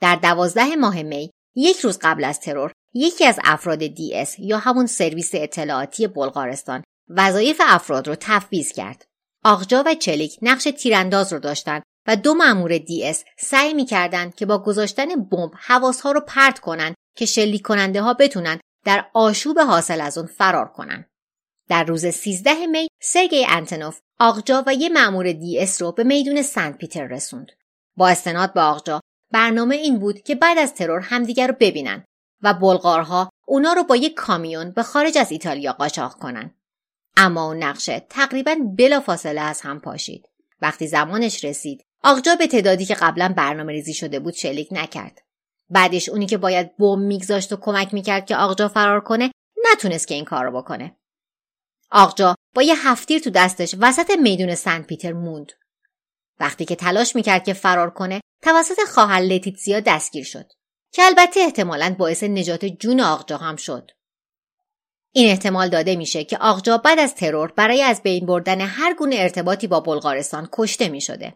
در 0.00 0.16
دوازده 0.16 0.76
ماه 0.76 1.02
می 1.02 1.30
یک 1.56 1.78
روز 1.78 1.98
قبل 2.02 2.24
از 2.24 2.40
ترور 2.40 2.72
یکی 2.94 3.24
از 3.24 3.38
افراد 3.44 3.86
DS 3.86 4.38
یا 4.38 4.58
همون 4.58 4.86
سرویس 4.86 5.30
اطلاعاتی 5.34 6.06
بلغارستان 6.06 6.82
وظایف 7.08 7.60
افراد 7.64 8.08
رو 8.08 8.14
تفویض 8.20 8.72
کرد. 8.72 9.04
آقجا 9.44 9.82
و 9.86 9.94
چلیک 9.94 10.38
نقش 10.42 10.64
تیرانداز 10.64 11.32
رو 11.32 11.38
داشتند 11.38 11.82
و 12.06 12.16
دو 12.16 12.34
مأمور 12.34 12.78
DS 12.78 13.24
سعی 13.38 13.74
می‌کردند 13.74 14.34
که 14.34 14.46
با 14.46 14.58
گذاشتن 14.58 15.06
بمب 15.06 15.50
حواسها 15.58 16.12
رو 16.12 16.20
پرت 16.20 16.58
کنند 16.58 16.94
که 17.16 17.26
شلیک 17.26 17.62
کننده 17.62 18.02
ها 18.02 18.14
بتونن 18.14 18.60
در 18.84 19.06
آشوب 19.14 19.58
حاصل 19.58 20.00
از 20.00 20.18
اون 20.18 20.26
فرار 20.26 20.68
کنن. 20.68 21.04
در 21.68 21.84
روز 21.84 22.06
13 22.06 22.66
می 22.66 22.88
سرگی 23.02 23.46
انتنوف 23.48 23.98
آقجا 24.20 24.64
و 24.66 24.74
یه 24.74 24.88
مأمور 24.88 25.32
دی 25.32 25.60
اس 25.60 25.82
رو 25.82 25.92
به 25.92 26.04
میدون 26.04 26.42
سنت 26.42 26.78
پیتر 26.78 27.06
رسوند. 27.06 27.46
با 27.96 28.08
استناد 28.08 28.52
به 28.52 28.60
آقجا 28.60 29.00
برنامه 29.30 29.76
این 29.76 29.98
بود 29.98 30.22
که 30.22 30.34
بعد 30.34 30.58
از 30.58 30.74
ترور 30.74 31.00
همدیگر 31.00 31.46
رو 31.46 31.54
ببینن 31.60 32.04
و 32.42 32.54
بلغارها 32.54 33.30
اونا 33.46 33.72
رو 33.72 33.84
با 33.84 33.96
یک 33.96 34.14
کامیون 34.14 34.70
به 34.70 34.82
خارج 34.82 35.18
از 35.18 35.32
ایتالیا 35.32 35.72
قاچاق 35.72 36.14
کنن. 36.14 36.54
اما 37.16 37.46
اون 37.46 37.62
نقشه 37.62 38.06
تقریبا 38.10 38.54
بلافاصله 38.78 39.40
از 39.40 39.60
هم 39.60 39.80
پاشید. 39.80 40.28
وقتی 40.62 40.86
زمانش 40.86 41.44
رسید 41.44 41.84
آقجا 42.04 42.34
به 42.34 42.46
تعدادی 42.46 42.84
که 42.84 42.94
قبلا 42.94 43.34
برنامه 43.36 43.72
ریزی 43.72 43.94
شده 43.94 44.20
بود 44.20 44.34
شلیک 44.34 44.68
نکرد. 44.70 45.22
بعدش 45.70 46.08
اونی 46.08 46.26
که 46.26 46.38
باید 46.38 46.76
بم 46.76 46.98
میگذاشت 46.98 47.52
و 47.52 47.56
کمک 47.56 47.94
می‌کرد 47.94 48.26
که 48.26 48.36
آقجا 48.36 48.68
فرار 48.68 49.00
کنه 49.00 49.30
نتونست 49.72 50.08
که 50.08 50.14
این 50.14 50.24
کار 50.24 50.44
رو 50.44 50.62
بکنه. 50.62 50.96
آقجا 51.90 52.34
با 52.54 52.62
یه 52.62 52.88
هفتیر 52.88 53.20
تو 53.20 53.30
دستش 53.30 53.74
وسط 53.80 54.10
میدون 54.22 54.54
سنت 54.54 54.86
پیتر 54.86 55.12
موند. 55.12 55.52
وقتی 56.40 56.64
که 56.64 56.76
تلاش 56.76 57.16
می‌کرد 57.16 57.44
که 57.44 57.52
فرار 57.52 57.90
کنه 57.90 58.20
توسط 58.42 58.78
خواهر 58.88 59.20
لتیتسیا 59.20 59.80
دستگیر 59.80 60.24
شد 60.24 60.52
که 60.92 61.02
البته 61.02 61.40
احتمالا 61.40 61.96
باعث 61.98 62.22
نجات 62.22 62.64
جون 62.64 63.00
آقجا 63.00 63.36
هم 63.36 63.56
شد. 63.56 63.90
این 65.12 65.30
احتمال 65.30 65.68
داده 65.68 65.96
میشه 65.96 66.24
که 66.24 66.38
آقجا 66.38 66.78
بعد 66.78 66.98
از 66.98 67.14
ترور 67.14 67.52
برای 67.52 67.82
از 67.82 68.02
بین 68.02 68.26
بردن 68.26 68.60
هر 68.60 68.94
گونه 68.94 69.16
ارتباطی 69.18 69.66
با 69.66 69.80
بلغارستان 69.80 70.48
کشته 70.52 70.88
می 70.88 71.00
شده. 71.00 71.34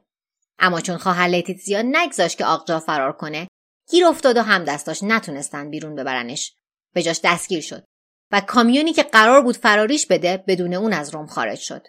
اما 0.59 0.81
چون 0.81 0.97
خواهر 0.97 1.29
لیتیتزیا 1.29 1.83
نگذاشت 1.83 2.39
که 2.39 2.45
آقجا 2.45 2.81
فرار 2.81 3.13
کنه 3.13 3.49
گیر 3.91 4.07
افتاد 4.07 4.37
و 4.37 4.43
هم 4.43 4.65
دستاش 4.65 5.03
نتونستن 5.03 5.71
بیرون 5.71 5.95
ببرنش 5.95 6.55
به 6.95 7.03
جاش 7.03 7.21
دستگیر 7.25 7.61
شد 7.61 7.85
و 8.33 8.41
کامیونی 8.41 8.93
که 8.93 9.03
قرار 9.03 9.43
بود 9.43 9.57
فراریش 9.57 10.07
بده 10.07 10.45
بدون 10.49 10.75
اون 10.75 10.93
از 10.93 11.15
روم 11.15 11.27
خارج 11.27 11.59
شد 11.59 11.87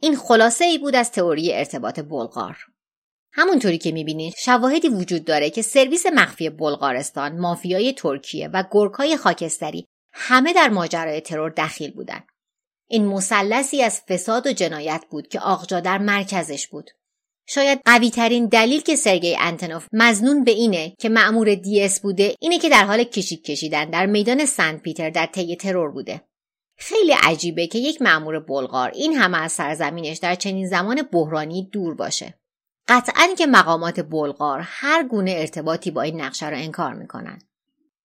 این 0.00 0.16
خلاصه 0.16 0.64
ای 0.64 0.78
بود 0.78 0.96
از 0.96 1.12
تئوری 1.12 1.54
ارتباط 1.54 2.00
بلغار. 2.00 2.56
همونطوری 3.32 3.78
که 3.78 3.92
می‌بینید 3.92 4.34
شواهدی 4.38 4.88
وجود 4.88 5.24
داره 5.24 5.50
که 5.50 5.62
سرویس 5.62 6.06
مخفی 6.06 6.50
بلغارستان 6.50 7.40
مافیای 7.40 7.92
ترکیه 7.92 8.48
و 8.48 8.64
گرگهای 8.70 9.16
خاکستری 9.16 9.86
همه 10.12 10.52
در 10.52 10.68
ماجرای 10.68 11.20
ترور 11.20 11.50
دخیل 11.50 11.90
بودند 11.90 12.26
این 12.88 13.04
مثلثی 13.06 13.82
از 13.82 14.00
فساد 14.08 14.46
و 14.46 14.52
جنایت 14.52 15.04
بود 15.10 15.28
که 15.28 15.40
آقجا 15.40 15.80
در 15.80 15.98
مرکزش 15.98 16.66
بود. 16.66 16.90
شاید 17.48 17.80
قوی 17.84 18.10
ترین 18.10 18.46
دلیل 18.46 18.80
که 18.80 18.96
سرگی 18.96 19.36
انتنوف 19.40 19.86
مزنون 19.92 20.44
به 20.44 20.50
اینه 20.50 20.94
که 20.98 21.08
مأمور 21.08 21.54
دیس 21.54 22.00
بوده 22.00 22.34
اینه 22.40 22.58
که 22.58 22.68
در 22.68 22.84
حال 22.84 23.04
کشید 23.04 23.42
کشیدن 23.44 23.90
در 23.90 24.06
میدان 24.06 24.46
سنت 24.46 24.82
پیتر 24.82 25.10
در 25.10 25.26
طی 25.26 25.56
ترور 25.56 25.90
بوده. 25.90 26.20
خیلی 26.76 27.12
عجیبه 27.22 27.66
که 27.66 27.78
یک 27.78 28.02
مأمور 28.02 28.40
بلغار 28.40 28.90
این 28.90 29.12
همه 29.12 29.38
از 29.38 29.52
سرزمینش 29.52 30.18
در 30.18 30.34
چنین 30.34 30.68
زمان 30.68 31.02
بحرانی 31.02 31.68
دور 31.72 31.94
باشه. 31.94 32.38
قطعا 32.88 33.28
که 33.38 33.46
مقامات 33.46 34.00
بلغار 34.00 34.60
هر 34.64 35.02
گونه 35.02 35.34
ارتباطی 35.36 35.90
با 35.90 36.02
این 36.02 36.20
نقشه 36.20 36.48
را 36.48 36.56
انکار 36.56 36.94
می‌کنن. 36.94 37.38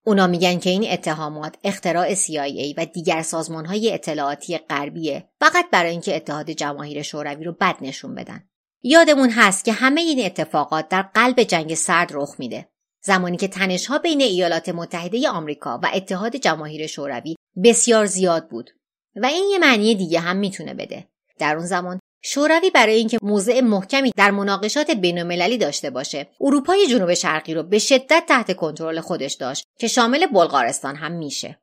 اونا 0.04 0.28
میگن 0.28 0.60
که 0.60 0.70
این 0.70 0.92
اتهامات 0.92 1.56
اختراع 1.64 2.16
CIA 2.16 2.74
و 2.78 2.86
دیگر 2.86 3.26
های 3.66 3.94
اطلاعاتی 3.94 4.58
غربیه 4.58 5.30
فقط 5.40 5.70
برای 5.72 5.92
اینکه 5.92 6.16
اتحاد 6.16 6.50
جماهیر 6.52 7.02
شوروی 7.02 7.44
رو 7.44 7.52
بد 7.52 7.76
نشون 7.82 8.16
بدن. 8.16 8.44
یادمون 8.84 9.30
هست 9.30 9.66
که 9.66 9.72
همه 9.72 10.02
این 10.02 10.26
اتفاقات 10.26 10.90
در 10.90 11.02
قلب 11.02 11.44
جنگ 11.44 11.74
سرد 11.74 12.10
رخ 12.14 12.36
میده. 12.40 12.70
زمانی 13.04 13.38
که 13.38 13.48
تنشها 13.48 13.98
بین 13.98 14.22
ایالات 14.22 14.70
متحده 14.70 15.30
آمریکا 15.30 15.80
و 15.84 15.90
اتحاد 15.94 16.36
جماهیر 16.36 16.88
شوروی 16.88 17.36
بسیار 17.64 18.06
زیاد 18.06 18.50
بود 18.50 18.70
و 19.16 19.26
این 19.26 19.50
یه 19.52 19.60
معنی 19.60 19.96
دیگه 19.96 20.20
هم 20.20 20.38
می‌تونه 20.38 20.74
بده. 20.74 21.08
در 21.40 21.56
اون 21.56 21.66
زمان 21.66 22.00
شوروی 22.24 22.70
برای 22.70 22.96
اینکه 22.96 23.18
موضع 23.22 23.62
محکمی 23.62 24.12
در 24.18 24.32
مناقشات 24.32 24.92
بینالمللی 24.92 25.58
داشته 25.58 25.90
باشه 25.90 26.28
اروپای 26.42 26.88
جنوب 26.88 27.14
شرقی 27.14 27.54
رو 27.54 27.64
به 27.64 27.80
شدت 27.80 28.24
تحت 28.28 28.56
کنترل 28.56 29.00
خودش 29.00 29.34
داشت 29.34 29.66
که 29.80 29.88
شامل 29.88 30.26
بلغارستان 30.26 30.96
هم 30.96 31.12
میشه. 31.12 31.60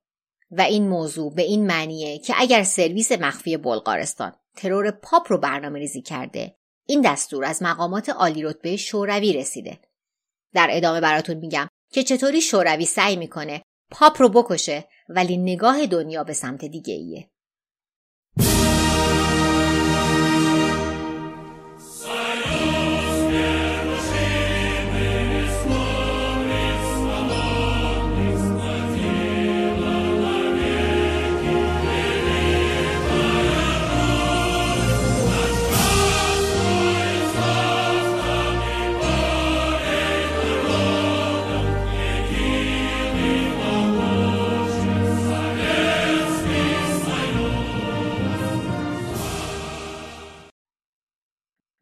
و 0.51 0.61
این 0.61 0.89
موضوع 0.89 1.35
به 1.35 1.43
این 1.43 1.67
معنیه 1.67 2.19
که 2.19 2.35
اگر 2.37 2.63
سرویس 2.63 3.13
مخفی 3.13 3.57
بلغارستان 3.57 4.33
ترور 4.57 4.91
پاپ 4.91 5.33
رو 5.33 5.39
برنامه 5.39 5.79
ریزی 5.79 6.03
کرده 6.03 6.55
این 6.87 7.01
دستور 7.01 7.45
از 7.45 7.63
مقامات 7.63 8.09
عالی 8.09 8.43
رتبه 8.43 8.77
شوروی 8.77 9.33
رسیده. 9.33 9.79
در 10.55 10.69
ادامه 10.71 11.01
براتون 11.01 11.37
میگم 11.37 11.69
که 11.93 12.03
چطوری 12.03 12.41
شوروی 12.41 12.85
سعی 12.85 13.17
می‌کنه 13.17 13.63
پاپ 13.91 14.23
رو 14.23 14.29
بکشه 14.29 14.89
ولی 15.09 15.37
نگاه 15.37 15.87
دنیا 15.87 16.25
به 16.25 16.33
سمت 16.33 16.65
دیگه 16.65 16.95
ایه. 16.95 17.31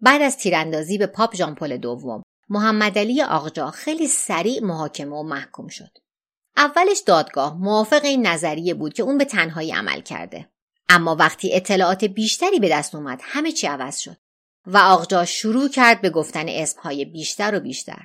بعد 0.06 0.22
از 0.22 0.36
تیراندازی 0.36 0.98
به 0.98 1.06
پاپ 1.06 1.34
ژان 1.34 1.55
پل 1.55 1.76
دوم 1.76 2.22
محمد 2.48 2.98
علی 2.98 3.22
آقجا 3.22 3.70
خیلی 3.70 4.06
سریع 4.06 4.64
محاکمه 4.64 5.16
و 5.16 5.22
محکوم 5.22 5.68
شد. 5.68 5.98
اولش 6.56 6.98
دادگاه 7.06 7.56
موافق 7.58 8.04
این 8.04 8.26
نظریه 8.26 8.74
بود 8.74 8.94
که 8.94 9.02
اون 9.02 9.18
به 9.18 9.24
تنهایی 9.24 9.72
عمل 9.72 10.00
کرده. 10.00 10.48
اما 10.88 11.16
وقتی 11.16 11.54
اطلاعات 11.54 12.04
بیشتری 12.04 12.60
به 12.60 12.68
دست 12.68 12.94
اومد 12.94 13.20
همه 13.22 13.52
چی 13.52 13.66
عوض 13.66 13.98
شد 13.98 14.16
و 14.66 14.78
آقجا 14.78 15.24
شروع 15.24 15.68
کرد 15.68 16.00
به 16.00 16.10
گفتن 16.10 16.48
اسمهای 16.48 17.04
بیشتر 17.04 17.54
و 17.54 17.60
بیشتر. 17.60 18.02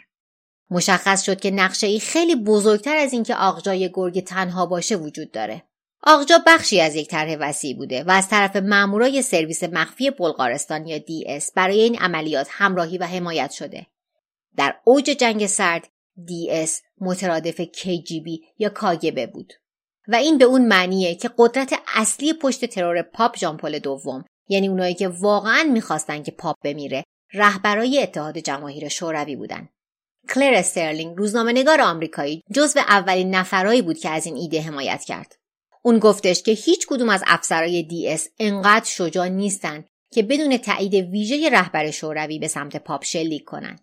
مشخص 0.69 1.23
شد 1.23 1.39
که 1.39 1.51
نقشه 1.51 1.87
ای 1.87 1.99
خیلی 1.99 2.35
بزرگتر 2.35 2.97
از 2.97 3.13
اینکه 3.13 3.35
آقجای 3.35 3.91
گرگ 3.93 4.23
تنها 4.23 4.65
باشه 4.65 4.95
وجود 4.95 5.31
داره. 5.31 5.63
آقجا 6.03 6.43
بخشی 6.47 6.81
از 6.81 6.95
یک 6.95 7.07
طرح 7.07 7.37
وسیع 7.39 7.77
بوده 7.77 8.03
و 8.03 8.11
از 8.11 8.29
طرف 8.29 8.55
مامورای 8.55 9.21
سرویس 9.21 9.63
مخفی 9.63 10.11
بلغارستان 10.11 10.87
یا 10.87 10.97
DS 10.97 11.51
برای 11.55 11.81
این 11.81 11.97
عملیات 11.99 12.47
همراهی 12.51 12.97
و 12.97 13.03
حمایت 13.05 13.51
شده. 13.51 13.87
در 14.57 14.75
اوج 14.83 15.03
جنگ 15.03 15.45
سرد 15.45 15.87
DS 16.25 16.81
مترادف 17.01 17.61
KGB 17.61 18.29
یا 18.57 18.69
کاگبه 18.69 19.27
بود 19.27 19.53
و 20.07 20.15
این 20.15 20.37
به 20.37 20.45
اون 20.45 20.67
معنیه 20.67 21.15
که 21.15 21.29
قدرت 21.37 21.73
اصلی 21.95 22.33
پشت 22.33 22.65
ترور 22.65 23.01
پاپ 23.01 23.37
ژان 23.37 23.58
پل 23.58 23.79
دوم 23.79 24.25
یعنی 24.47 24.67
اونایی 24.67 24.93
که 24.93 25.07
واقعا 25.07 25.63
می‌خواستن 25.63 26.23
که 26.23 26.31
پاپ 26.31 26.55
بمیره 26.63 27.03
رهبرای 27.33 28.03
اتحاد 28.03 28.37
جماهیر 28.37 28.87
شوروی 28.87 29.35
بودن. 29.35 29.69
کلر 30.29 30.53
استرلینگ 30.53 31.17
روزنامه‌نگار 31.17 31.81
آمریکایی 31.81 32.43
جزو 32.53 32.79
اولین 32.79 33.35
نفرایی 33.35 33.81
بود 33.81 33.97
که 33.97 34.09
از 34.09 34.25
این 34.25 34.35
ایده 34.35 34.61
حمایت 34.61 35.03
کرد. 35.03 35.40
اون 35.81 35.99
گفتش 35.99 36.43
که 36.43 36.51
هیچ 36.51 36.87
کدوم 36.87 37.09
از 37.09 37.23
افسرای 37.27 37.83
DS 37.83 38.27
انقدر 38.39 38.85
شجاع 38.85 39.27
نیستن 39.27 39.85
که 40.11 40.23
بدون 40.23 40.57
تایید 40.57 40.93
ویژه 40.93 41.49
رهبر 41.49 41.91
شوروی 41.91 42.39
به 42.39 42.47
سمت 42.47 42.77
پاپ 42.77 43.03
شلیک 43.03 43.43
کنن. 43.43 43.79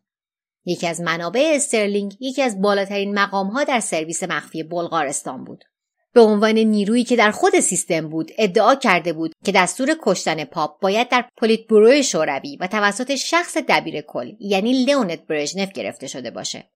یکی 0.64 0.86
از 0.86 1.00
منابع 1.00 1.52
استرلینگ 1.54 2.16
یکی 2.20 2.42
از 2.42 2.60
بالاترین 2.60 3.14
مقامها 3.18 3.64
در 3.64 3.80
سرویس 3.80 4.22
مخفی 4.22 4.62
بلغارستان 4.62 5.44
بود. 5.44 5.64
به 6.12 6.20
عنوان 6.20 6.58
نیرویی 6.58 7.04
که 7.04 7.16
در 7.16 7.30
خود 7.30 7.60
سیستم 7.60 8.08
بود 8.08 8.30
ادعا 8.38 8.74
کرده 8.74 9.12
بود 9.12 9.32
که 9.44 9.52
دستور 9.52 9.96
کشتن 10.02 10.44
پاپ 10.44 10.80
باید 10.80 11.08
در 11.08 11.24
پولیتبورو 11.36 12.02
شوروی 12.02 12.56
و 12.60 12.66
توسط 12.66 13.14
شخص 13.14 13.56
دبیر 13.68 14.00
کل 14.00 14.32
یعنی 14.40 14.84
لئونید 14.84 15.26
برژنف 15.26 15.72
گرفته 15.72 16.06
شده 16.06 16.30
باشه. 16.30 16.70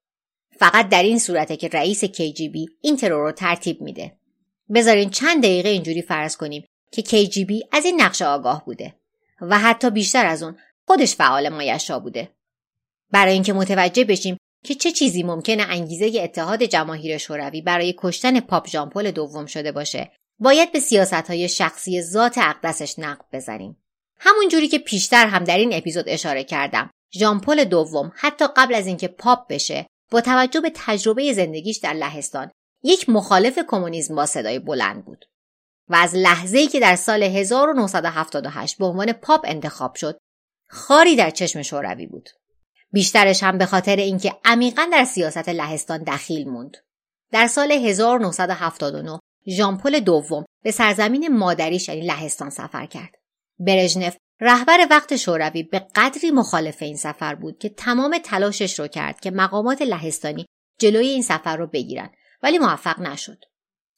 فقط 0.59 0.89
در 0.89 1.03
این 1.03 1.19
صورته 1.19 1.57
که 1.57 1.69
رئیس 1.69 2.05
KGB 2.05 2.57
این 2.81 2.97
ترور 2.97 3.23
رو 3.23 3.33
ترتیب 3.33 3.81
میده. 3.81 4.13
بذارین 4.75 5.11
چند 5.11 5.43
دقیقه 5.43 5.69
اینجوری 5.69 6.03
فرض 6.03 6.37
کنیم 6.37 6.65
که 6.93 7.03
KGB 7.03 7.53
از 7.73 7.85
این 7.85 8.01
نقشه 8.01 8.27
آگاه 8.27 8.65
بوده 8.65 8.95
و 9.41 9.59
حتی 9.59 9.91
بیشتر 9.91 10.27
از 10.27 10.43
اون 10.43 10.57
خودش 10.87 11.15
فعال 11.15 11.49
مایشاء 11.49 11.99
بوده. 11.99 12.29
برای 13.11 13.33
اینکه 13.33 13.53
متوجه 13.53 14.05
بشیم 14.05 14.37
که 14.65 14.75
چه 14.75 14.93
چیزی 14.93 15.23
ممکنه 15.23 15.63
انگیزه 15.63 16.21
اتحاد 16.21 16.63
جماهیر 16.63 17.19
شوروی 17.19 17.63
برای 17.63 17.95
کشتن 17.99 18.41
پاپ 18.41 18.69
ژان 18.69 18.90
پل 18.90 19.11
دوم 19.11 19.47
شده 19.47 19.73
باشه 19.73 20.11
باید 20.39 20.73
به 20.73 20.81
سیاست 20.81 21.13
های 21.13 21.49
شخصی 21.49 22.03
ذات 22.03 22.39
اقدسش 22.39 22.99
نقب 22.99 23.25
بزنیم 23.33 23.77
همون 24.19 24.49
جوری 24.49 24.69
که 24.69 24.79
پیشتر 24.79 25.27
هم 25.27 25.45
در 25.45 25.59
این 25.59 25.75
اپیزود 25.75 26.09
اشاره 26.09 26.45
کردم 26.45 26.91
ژان 27.15 27.40
پل 27.40 27.65
دوم 27.65 28.13
حتی 28.15 28.45
قبل 28.57 28.75
از 28.75 28.87
اینکه 28.87 29.09
پاپ 29.09 29.49
بشه 29.49 29.87
با 30.11 30.21
توجه 30.21 30.61
به 30.61 30.73
تجربه 30.75 31.33
زندگیش 31.33 31.77
در 31.77 31.93
لهستان 31.93 32.51
یک 32.83 33.09
مخالف 33.09 33.59
کمونیسم 33.69 34.15
با 34.15 34.27
صدای 34.27 34.59
بلند 34.59 35.05
بود 35.05 35.25
و 35.89 35.95
از 35.95 36.15
لحظه 36.15 36.59
ای 36.59 36.67
که 36.67 36.81
در 36.81 36.97
سال 36.97 37.23
1978 37.23 38.79
به 38.79 38.87
عنوان 38.87 39.13
پاپ 39.13 39.41
انتخاب 39.45 39.95
شد 39.95 40.19
خاری 40.69 41.17
در 41.17 41.31
چشم 41.31 41.63
شوروی 41.63 42.07
بود. 42.07 42.29
بیشترش 42.93 43.43
هم 43.43 43.59
به 43.59 43.67
خاطر 43.67 43.97
اینکه 43.97 44.33
عمیقا 44.45 44.89
در 44.93 45.05
سیاست 45.05 45.49
لهستان 45.49 46.03
دخیل 46.03 46.49
موند. 46.49 46.77
در 47.33 47.47
سال 47.47 47.73
1979 47.73 49.19
ژامپل 49.49 50.01
دوم 50.01 50.45
به 50.63 50.71
سرزمین 50.71 51.37
مادریش 51.37 51.89
یعنی 51.89 52.01
لهستان 52.01 52.51
سفر 52.51 52.87
کرد. 52.87 53.15
برژنف 53.59 54.17
رهبر 54.41 54.87
وقت 54.91 55.17
شوروی 55.17 55.63
به 55.63 55.87
قدری 55.95 56.31
مخالف 56.31 56.83
این 56.83 56.97
سفر 56.97 57.35
بود 57.35 57.59
که 57.59 57.69
تمام 57.69 58.19
تلاشش 58.19 58.79
رو 58.79 58.87
کرد 58.87 59.21
که 59.21 59.31
مقامات 59.31 59.83
لهستانی 59.83 60.47
جلوی 60.79 61.07
این 61.07 61.23
سفر 61.23 61.57
رو 61.57 61.67
بگیرن 61.67 62.11
ولی 62.43 62.59
موفق 62.59 63.01
نشد. 63.01 63.45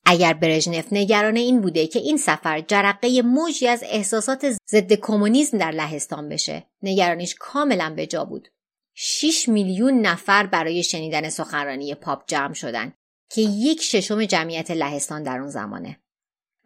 اگر 0.07 0.33
برژنف 0.33 0.93
نگران 0.93 1.37
این 1.37 1.61
بوده 1.61 1.87
که 1.87 1.99
این 1.99 2.17
سفر 2.17 2.61
جرقه 2.61 3.23
موجی 3.23 3.69
از 3.69 3.85
احساسات 3.87 4.51
ضد 4.71 4.93
کمونیسم 4.93 5.59
در 5.59 5.71
لهستان 5.71 6.29
بشه 6.29 6.67
نگرانیش 6.83 7.35
کاملا 7.39 7.95
به 7.97 8.07
جا 8.07 8.25
بود. 8.25 8.49
6 8.95 9.49
میلیون 9.49 10.01
نفر 10.01 10.47
برای 10.47 10.83
شنیدن 10.83 11.29
سخنرانی 11.29 11.95
پاپ 11.95 12.23
جمع 12.27 12.55
شدن 12.55 12.93
که 13.31 13.41
یک 13.41 13.83
ششم 13.83 14.25
جمعیت 14.25 14.71
لهستان 14.71 15.23
در 15.23 15.39
اون 15.39 15.51
زمانه. 15.51 16.01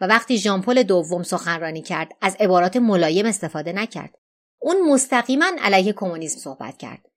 و 0.01 0.07
وقتی 0.07 0.39
ژامپل 0.39 0.83
دوم 0.83 1.23
سخنرانی 1.23 1.83
کرد 1.83 2.13
از 2.21 2.37
عبارات 2.41 2.77
ملایم 2.77 3.27
استفاده 3.27 3.73
نکرد. 3.73 4.15
اون 4.59 4.93
مستقیما 4.93 5.51
علیه 5.61 5.93
کمونیسم 5.93 6.39
صحبت 6.39 6.79
کرد. 6.79 7.08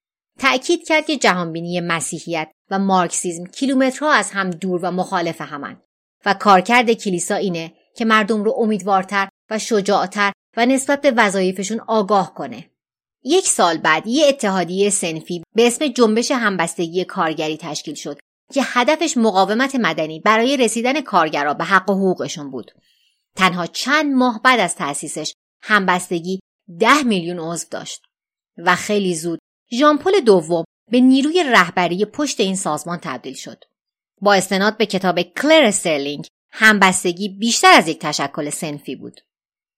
تأکید 0.41 0.87
کرد 0.87 1.05
که 1.05 1.17
جهانبینی 1.17 1.81
مسیحیت 1.81 2.51
و 2.71 2.79
مارکسیزم 2.79 3.45
کیلومترها 3.45 4.11
از 4.11 4.31
هم 4.31 4.49
دور 4.49 4.79
و 4.83 4.91
مخالف 4.91 5.41
همن 5.41 5.81
و 6.25 6.33
کارکرد 6.33 6.91
کلیسا 6.91 7.35
اینه 7.35 7.73
که 7.95 8.05
مردم 8.05 8.43
رو 8.43 8.55
امیدوارتر 8.57 9.29
و 9.49 9.59
شجاعتر 9.59 10.31
و 10.57 10.65
نسبت 10.65 11.01
به 11.01 11.11
وظایفشون 11.11 11.79
آگاه 11.79 12.33
کنه. 12.33 12.69
یک 13.23 13.47
سال 13.47 13.77
بعد 13.77 14.07
یه 14.07 14.27
اتحادیه 14.27 14.89
سنفی 14.89 15.43
به 15.55 15.67
اسم 15.67 15.87
جنبش 15.87 16.31
همبستگی 16.31 17.05
کارگری 17.05 17.57
تشکیل 17.57 17.95
شد 17.95 18.19
که 18.53 18.61
هدفش 18.65 19.17
مقاومت 19.17 19.75
مدنی 19.75 20.19
برای 20.19 20.57
رسیدن 20.57 21.01
کارگرا 21.01 21.53
به 21.53 21.63
حق 21.63 21.89
و 21.89 21.93
حقوقشون 21.93 22.51
بود. 22.51 22.71
تنها 23.35 23.65
چند 23.65 24.13
ماه 24.13 24.41
بعد 24.43 24.59
از 24.59 24.75
تأسیسش 24.75 25.33
همبستگی 25.61 26.39
ده 26.79 27.03
میلیون 27.03 27.39
عضو 27.39 27.67
داشت 27.71 28.01
و 28.57 28.75
خیلی 28.75 29.15
زود 29.15 29.39
ژان 29.73 29.96
پل 29.96 30.19
دوم 30.19 30.63
به 30.91 30.99
نیروی 30.99 31.43
رهبری 31.43 32.05
پشت 32.05 32.39
این 32.39 32.55
سازمان 32.55 32.99
تبدیل 33.01 33.33
شد. 33.33 33.63
با 34.21 34.33
استناد 34.33 34.77
به 34.77 34.85
کتاب 34.85 35.21
کلر 35.21 35.63
استرلینگ 35.63 36.27
همبستگی 36.51 37.29
بیشتر 37.29 37.71
از 37.71 37.87
یک 37.87 37.99
تشکل 37.99 38.49
صنفی 38.49 38.95
بود. 38.95 39.21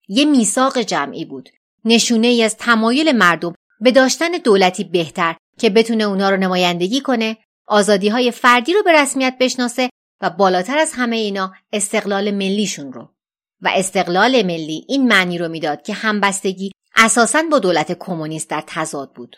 یه 0.07 0.25
میثاق 0.25 0.77
جمعی 0.77 1.25
بود. 1.25 1.49
نشونه 1.85 2.27
ای 2.27 2.43
از 2.43 2.57
تمایل 2.57 3.11
مردم 3.11 3.55
به 3.81 3.91
داشتن 3.91 4.31
دولتی 4.31 4.83
بهتر 4.83 5.35
که 5.59 5.69
بتونه 5.69 6.03
اونا 6.03 6.29
رو 6.29 6.37
نمایندگی 6.37 7.01
کنه، 7.01 7.37
آزادی 7.67 8.09
های 8.09 8.31
فردی 8.31 8.73
رو 8.73 8.83
به 8.83 8.91
رسمیت 8.91 9.37
بشناسه 9.39 9.89
و 10.21 10.29
بالاتر 10.29 10.77
از 10.77 10.91
همه 10.93 11.15
اینا 11.15 11.53
استقلال 11.73 12.31
ملیشون 12.31 12.93
رو. 12.93 13.09
و 13.61 13.71
استقلال 13.75 14.43
ملی 14.43 14.85
این 14.89 15.07
معنی 15.07 15.37
رو 15.37 15.49
می‌داد 15.49 15.81
که 15.81 15.93
همبستگی 15.93 16.71
اساساً 16.95 17.43
با 17.51 17.59
دولت 17.59 17.97
کمونیست 17.99 18.49
در 18.49 18.63
تضاد 18.67 19.13
بود. 19.13 19.35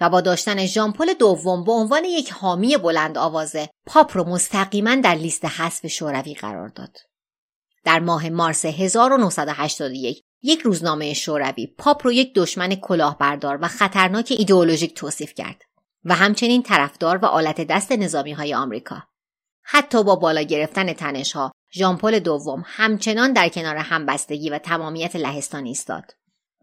و 0.00 0.10
با 0.10 0.20
داشتن 0.20 0.66
ژان 0.66 0.90
پل 0.90 1.14
دوم 1.14 1.64
به 1.64 1.72
عنوان 1.72 2.04
یک 2.04 2.32
حامی 2.32 2.76
بلند 2.76 3.18
آوازه 3.18 3.68
پاپ 3.86 4.16
رو 4.16 4.24
مستقیما 4.24 4.94
در 4.94 5.14
لیست 5.14 5.44
حذف 5.44 5.86
شوروی 5.86 6.34
قرار 6.34 6.68
داد. 6.68 6.96
در 7.84 8.00
ماه 8.00 8.28
مارس 8.28 8.64
1981 8.64 10.22
یک 10.42 10.60
روزنامه 10.60 11.14
شوروی 11.14 11.66
پاپ 11.66 12.06
رو 12.06 12.12
یک 12.12 12.34
دشمن 12.34 12.74
کلاهبردار 12.74 13.58
و 13.62 13.68
خطرناک 13.68 14.32
ایدئولوژیک 14.38 14.94
توصیف 14.94 15.34
کرد 15.34 15.62
و 16.04 16.14
همچنین 16.14 16.62
طرفدار 16.62 17.16
و 17.16 17.24
آلت 17.24 17.60
دست 17.60 17.92
نظامی 17.92 18.32
های 18.32 18.54
آمریکا. 18.54 19.02
حتی 19.62 20.04
با 20.04 20.16
بالا 20.16 20.42
گرفتن 20.42 20.92
تنشها 20.92 21.52
ژامپل 21.72 22.18
دوم 22.18 22.62
همچنان 22.66 23.32
در 23.32 23.48
کنار 23.48 23.76
همبستگی 23.76 24.50
و 24.50 24.58
تمامیت 24.58 25.16
لهستان 25.16 25.64
ایستاد 25.64 26.04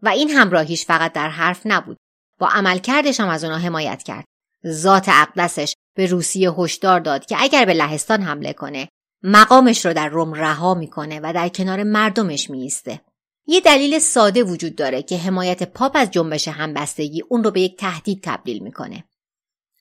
و 0.02 0.08
این 0.08 0.30
همراهیش 0.30 0.84
فقط 0.84 1.12
در 1.12 1.28
حرف 1.28 1.60
نبود 1.64 1.96
با 2.38 2.48
عملکردش 2.48 3.20
هم 3.20 3.28
از 3.28 3.44
اونا 3.44 3.58
حمایت 3.58 4.02
کرد. 4.02 4.24
ذات 4.66 5.08
اقدسش 5.08 5.74
به 5.94 6.06
روسیه 6.06 6.50
هشدار 6.50 7.00
داد 7.00 7.26
که 7.26 7.36
اگر 7.38 7.64
به 7.64 7.74
لهستان 7.74 8.22
حمله 8.22 8.52
کنه 8.52 8.88
مقامش 9.22 9.86
رو 9.86 9.92
در 9.92 10.08
روم 10.08 10.32
رها 10.32 10.74
می‌کنه 10.74 11.20
و 11.22 11.32
در 11.32 11.48
کنار 11.48 11.82
مردمش 11.82 12.50
میایسته. 12.50 13.00
یه 13.46 13.60
دلیل 13.60 13.98
ساده 13.98 14.42
وجود 14.42 14.76
داره 14.76 15.02
که 15.02 15.18
حمایت 15.18 15.62
پاپ 15.62 15.92
از 15.94 16.10
جنبش 16.10 16.48
همبستگی 16.48 17.22
اون 17.28 17.44
رو 17.44 17.50
به 17.50 17.60
یک 17.60 17.76
تهدید 17.76 18.20
تبدیل 18.22 18.62
می‌کنه. 18.62 19.04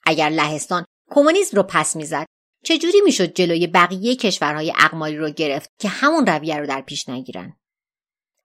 اگر 0.06 0.30
لهستان 0.30 0.86
کمونیسم 1.12 1.58
رو 1.58 1.63
پس 1.63 1.96
می‌زد 1.96 2.26
چجوری 2.66 3.02
می‌شد 3.02 3.34
جلوی 3.34 3.68
بقیه 3.68 4.16
کشورهای 4.16 4.74
اقماری 4.80 5.18
رو 5.18 5.30
گرفت 5.30 5.70
که 5.80 5.89
همون 5.89 6.26
رویه 6.26 6.58
رو 6.58 6.68
در 6.68 6.82
پیش 6.82 7.10
نگیرن؟ 7.10 7.54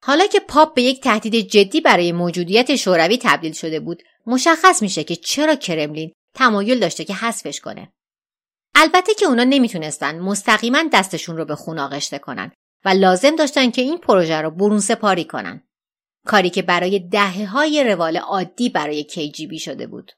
حالا 0.02 0.26
که 0.26 0.40
پاپ 0.40 0.74
به 0.74 0.82
یک 0.82 1.00
تهدید 1.00 1.48
جدی 1.48 1.80
برای 1.80 2.12
موجودیت 2.12 2.76
شوروی 2.76 3.18
تبدیل 3.22 3.52
شده 3.52 3.80
بود 3.80 4.02
مشخص 4.26 4.82
میشه 4.82 5.04
که 5.04 5.16
چرا 5.16 5.54
کرملین 5.54 6.12
تمایل 6.34 6.78
داشته 6.78 7.04
که 7.04 7.14
حذفش 7.14 7.61
کنه. 7.61 7.92
البته 8.74 9.14
که 9.14 9.26
اونا 9.26 9.44
نمی‌تونستن 9.44 10.18
مستقیما 10.18 10.84
دستشون 10.92 11.37
رو 11.37 11.44
به 11.44 11.54
خون 11.54 11.78
آغشته 11.78 12.18
کنن 12.18 12.52
و 12.84 12.88
لازم 12.88 13.37
داشتن 13.37 13.70
که 13.70 13.82
این 13.82 13.98
پروژه 13.98 14.40
رو 14.40 14.50
برون 14.50 14.80
سپاری 14.80 15.24
کنن. 15.24 15.68
کاری 16.26 16.50
که 16.50 16.62
برای 16.62 16.98
دهه 16.98 17.46
های 17.46 17.84
روال 17.84 18.16
عادی 18.16 18.68
برای 18.68 19.06
KGB 19.11 19.61
شده 19.61 19.87
بود. 19.87 20.12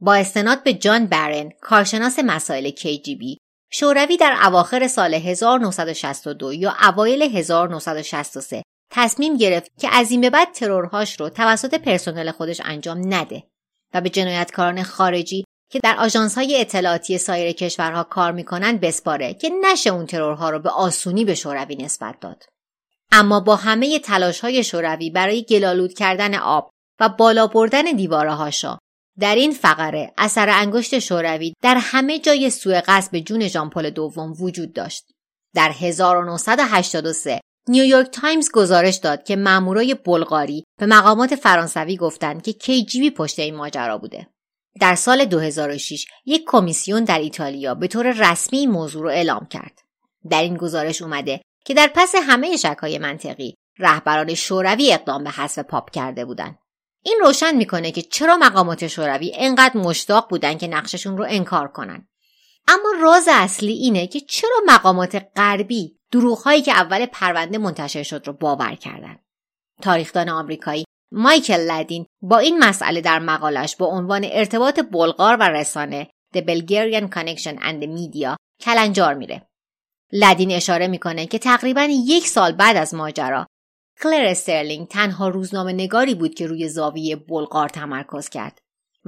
با 0.00 0.14
استناد 0.14 0.62
به 0.62 0.74
جان 0.74 1.06
برن 1.06 1.50
کارشناس 1.60 2.18
مسائل 2.18 2.70
KGB 2.70 3.36
شوروی 3.70 4.16
در 4.16 4.38
اواخر 4.42 4.88
سال 4.88 5.14
1962 5.14 6.52
یا 6.52 6.76
اوایل 6.82 7.22
1963 7.22 8.62
تصمیم 8.90 9.36
گرفت 9.36 9.70
که 9.80 9.88
از 9.92 10.10
این 10.10 10.20
به 10.20 10.30
بعد 10.30 10.52
ترورهاش 10.52 11.20
رو 11.20 11.28
توسط 11.28 11.74
پرسنل 11.74 12.30
خودش 12.30 12.60
انجام 12.64 13.14
نده 13.14 13.42
و 13.94 14.00
به 14.00 14.10
جنایتکاران 14.10 14.82
خارجی 14.82 15.44
که 15.70 15.80
در 15.82 16.08
های 16.36 16.60
اطلاعاتی 16.60 17.18
سایر 17.18 17.52
کشورها 17.52 18.04
کار 18.04 18.32
می‌کنن 18.32 18.76
بسپاره 18.76 19.34
که 19.34 19.50
نشه 19.62 19.90
اون 19.90 20.06
ترورها 20.06 20.50
رو 20.50 20.58
به 20.58 20.70
آسونی 20.70 21.24
به 21.24 21.34
شوروی 21.34 21.76
نسبت 21.76 22.20
داد. 22.20 22.44
اما 23.12 23.40
با 23.40 23.56
همه 23.56 23.98
تلاش 23.98 24.40
های 24.40 24.64
شوروی 24.64 25.10
برای 25.10 25.44
گلالود 25.44 25.94
کردن 25.94 26.34
آب 26.34 26.70
و 27.00 27.08
بالا 27.08 27.46
بردن 27.46 27.82
دیواره 27.82 28.34
حاشا 28.34 28.78
در 29.18 29.34
این 29.34 29.52
فقره 29.52 30.12
اثر 30.18 30.48
انگشت 30.48 30.98
شوروی 30.98 31.54
در 31.62 31.76
همه 31.80 32.18
جای 32.18 32.50
سوء 32.50 32.82
قصد 32.86 33.10
به 33.10 33.20
جون 33.20 33.48
ژان 33.48 33.69
پل 33.69 33.90
دوم 33.90 34.32
وجود 34.42 34.72
داشت. 34.72 35.04
در 35.54 35.70
1983 35.70 37.40
نیویورک 37.70 38.10
تایمز 38.10 38.50
گزارش 38.52 38.96
داد 38.96 39.22
که 39.22 39.36
مامورای 39.36 39.94
بلغاری 39.94 40.64
به 40.78 40.86
مقامات 40.86 41.34
فرانسوی 41.34 41.96
گفتند 41.96 42.42
که 42.42 42.52
KGB 42.52 43.10
پشت 43.10 43.38
این 43.38 43.54
ماجرا 43.54 43.98
بوده. 43.98 44.26
در 44.80 44.94
سال 44.94 45.24
2006 45.24 46.06
یک 46.26 46.44
کمیسیون 46.46 47.04
در 47.04 47.18
ایتالیا 47.18 47.74
به 47.74 47.86
طور 47.86 48.30
رسمی 48.30 48.66
موضوع 48.66 49.02
را 49.02 49.10
اعلام 49.10 49.46
کرد. 49.46 49.78
در 50.30 50.42
این 50.42 50.56
گزارش 50.56 51.02
اومده 51.02 51.40
که 51.64 51.74
در 51.74 51.90
پس 51.94 52.14
همه 52.14 52.56
شکای 52.56 52.98
منطقی 52.98 53.54
رهبران 53.78 54.34
شوروی 54.34 54.92
اقدام 54.92 55.24
به 55.24 55.30
حذف 55.30 55.58
پاپ 55.58 55.90
کرده 55.90 56.24
بودند. 56.24 56.58
این 57.02 57.18
روشن 57.24 57.56
می‌کنه 57.56 57.90
که 57.90 58.02
چرا 58.02 58.36
مقامات 58.36 58.86
شوروی 58.86 59.32
انقدر 59.34 59.76
مشتاق 59.76 60.28
بودن 60.30 60.58
که 60.58 60.66
نقششون 60.66 61.18
رو 61.18 61.26
انکار 61.28 61.68
کنن. 61.68 62.08
اما 62.68 62.92
راز 63.02 63.28
اصلی 63.30 63.72
اینه 63.72 64.06
که 64.06 64.20
چرا 64.20 64.56
مقامات 64.66 65.26
غربی 65.36 65.98
دروغهایی 66.12 66.62
که 66.62 66.72
اول 66.72 67.06
پرونده 67.06 67.58
منتشر 67.58 68.02
شد 68.02 68.22
رو 68.26 68.32
باور 68.32 68.74
کردند. 68.74 69.24
تاریخدان 69.82 70.28
آمریکایی 70.28 70.84
مایکل 71.12 71.60
لدین 71.60 72.06
با 72.22 72.38
این 72.38 72.58
مسئله 72.58 73.00
در 73.00 73.18
مقالش 73.18 73.76
با 73.76 73.86
عنوان 73.86 74.26
ارتباط 74.32 74.80
بلغار 74.80 75.36
و 75.36 75.42
رسانه 75.42 76.10
The 76.36 76.40
Bulgarian 76.40 77.08
Connection 77.08 77.58
and 77.62 77.82
the 77.82 77.86
Media 77.86 78.36
کلنجار 78.60 79.14
میره. 79.14 79.48
لدین 80.12 80.50
اشاره 80.50 80.86
می‌کنه 80.86 81.26
که 81.26 81.38
تقریبا 81.38 81.88
یک 81.90 82.26
سال 82.26 82.52
بعد 82.52 82.76
از 82.76 82.94
ماجرا 82.94 83.46
کلر 84.02 84.24
استرلینگ 84.24 84.88
تنها 84.88 85.28
روزنامه 85.28 85.72
نگاری 85.72 86.14
بود 86.14 86.34
که 86.34 86.46
روی 86.46 86.68
زاویه 86.68 87.16
بلغار 87.16 87.68
تمرکز 87.68 88.28
کرد 88.28 88.58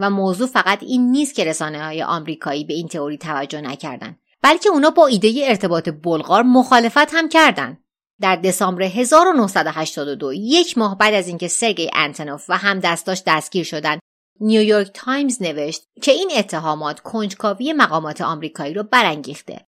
و 0.00 0.10
موضوع 0.10 0.46
فقط 0.46 0.82
این 0.82 1.10
نیست 1.10 1.34
که 1.34 1.44
رسانه 1.44 1.84
های 1.84 2.02
آمریکایی 2.02 2.64
به 2.64 2.74
این 2.74 2.88
تئوری 2.88 3.18
توجه 3.18 3.60
نکردند 3.60 4.18
بلکه 4.42 4.68
اونا 4.68 4.90
با 4.90 5.06
ایده 5.06 5.42
ارتباط 5.44 5.88
بلغار 5.88 6.42
مخالفت 6.42 7.14
هم 7.14 7.28
کردند 7.28 7.84
در 8.20 8.36
دسامبر 8.36 8.82
1982 8.82 10.32
یک 10.32 10.78
ماه 10.78 10.98
بعد 10.98 11.14
از 11.14 11.28
اینکه 11.28 11.48
سرگی 11.48 11.90
آنتونوف 11.94 12.44
و 12.48 12.56
همدستاش 12.56 13.22
دستگیر 13.26 13.64
شدند 13.64 14.00
نیویورک 14.40 14.90
تایمز 14.94 15.42
نوشت 15.42 15.82
که 16.02 16.12
این 16.12 16.30
اتهامات 16.36 17.00
کنجکاوی 17.00 17.72
مقامات 17.72 18.20
آمریکایی 18.20 18.74
رو 18.74 18.82
برانگیخته. 18.82 19.66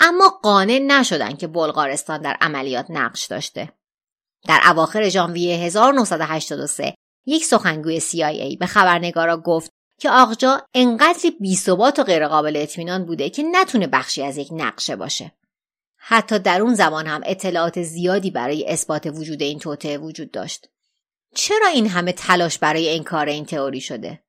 اما 0.00 0.28
قانع 0.42 0.78
نشدن 0.78 1.36
که 1.36 1.46
بلغارستان 1.46 2.22
در 2.22 2.36
عملیات 2.40 2.86
نقش 2.88 3.26
داشته. 3.26 3.72
در 4.48 4.60
اواخر 4.70 5.08
ژانویه 5.08 5.56
1983 5.56 6.94
یک 7.26 7.44
سخنگوی 7.44 8.00
CIA 8.00 8.58
به 8.58 8.66
خبرنگارا 8.66 9.36
گفت 9.36 9.70
که 9.98 10.10
آقجا 10.10 10.62
انقدری 10.74 11.30
بیثبات 11.30 11.98
و 11.98 12.02
غیرقابل 12.02 12.56
اطمینان 12.56 13.04
بوده 13.04 13.30
که 13.30 13.42
نتونه 13.42 13.86
بخشی 13.86 14.22
از 14.22 14.36
یک 14.36 14.48
نقشه 14.52 14.96
باشه 14.96 15.32
حتی 16.06 16.38
در 16.38 16.62
اون 16.62 16.74
زمان 16.74 17.06
هم 17.06 17.20
اطلاعات 17.24 17.82
زیادی 17.82 18.30
برای 18.30 18.68
اثبات 18.68 19.06
وجود 19.06 19.42
این 19.42 19.58
توطعه 19.58 19.98
وجود 19.98 20.30
داشت. 20.30 20.68
چرا 21.34 21.66
این 21.66 21.88
همه 21.88 22.12
تلاش 22.12 22.58
برای 22.58 22.96
انکار 22.96 23.26
این 23.26 23.44
تئوری 23.44 23.80
شده؟ 23.80 24.22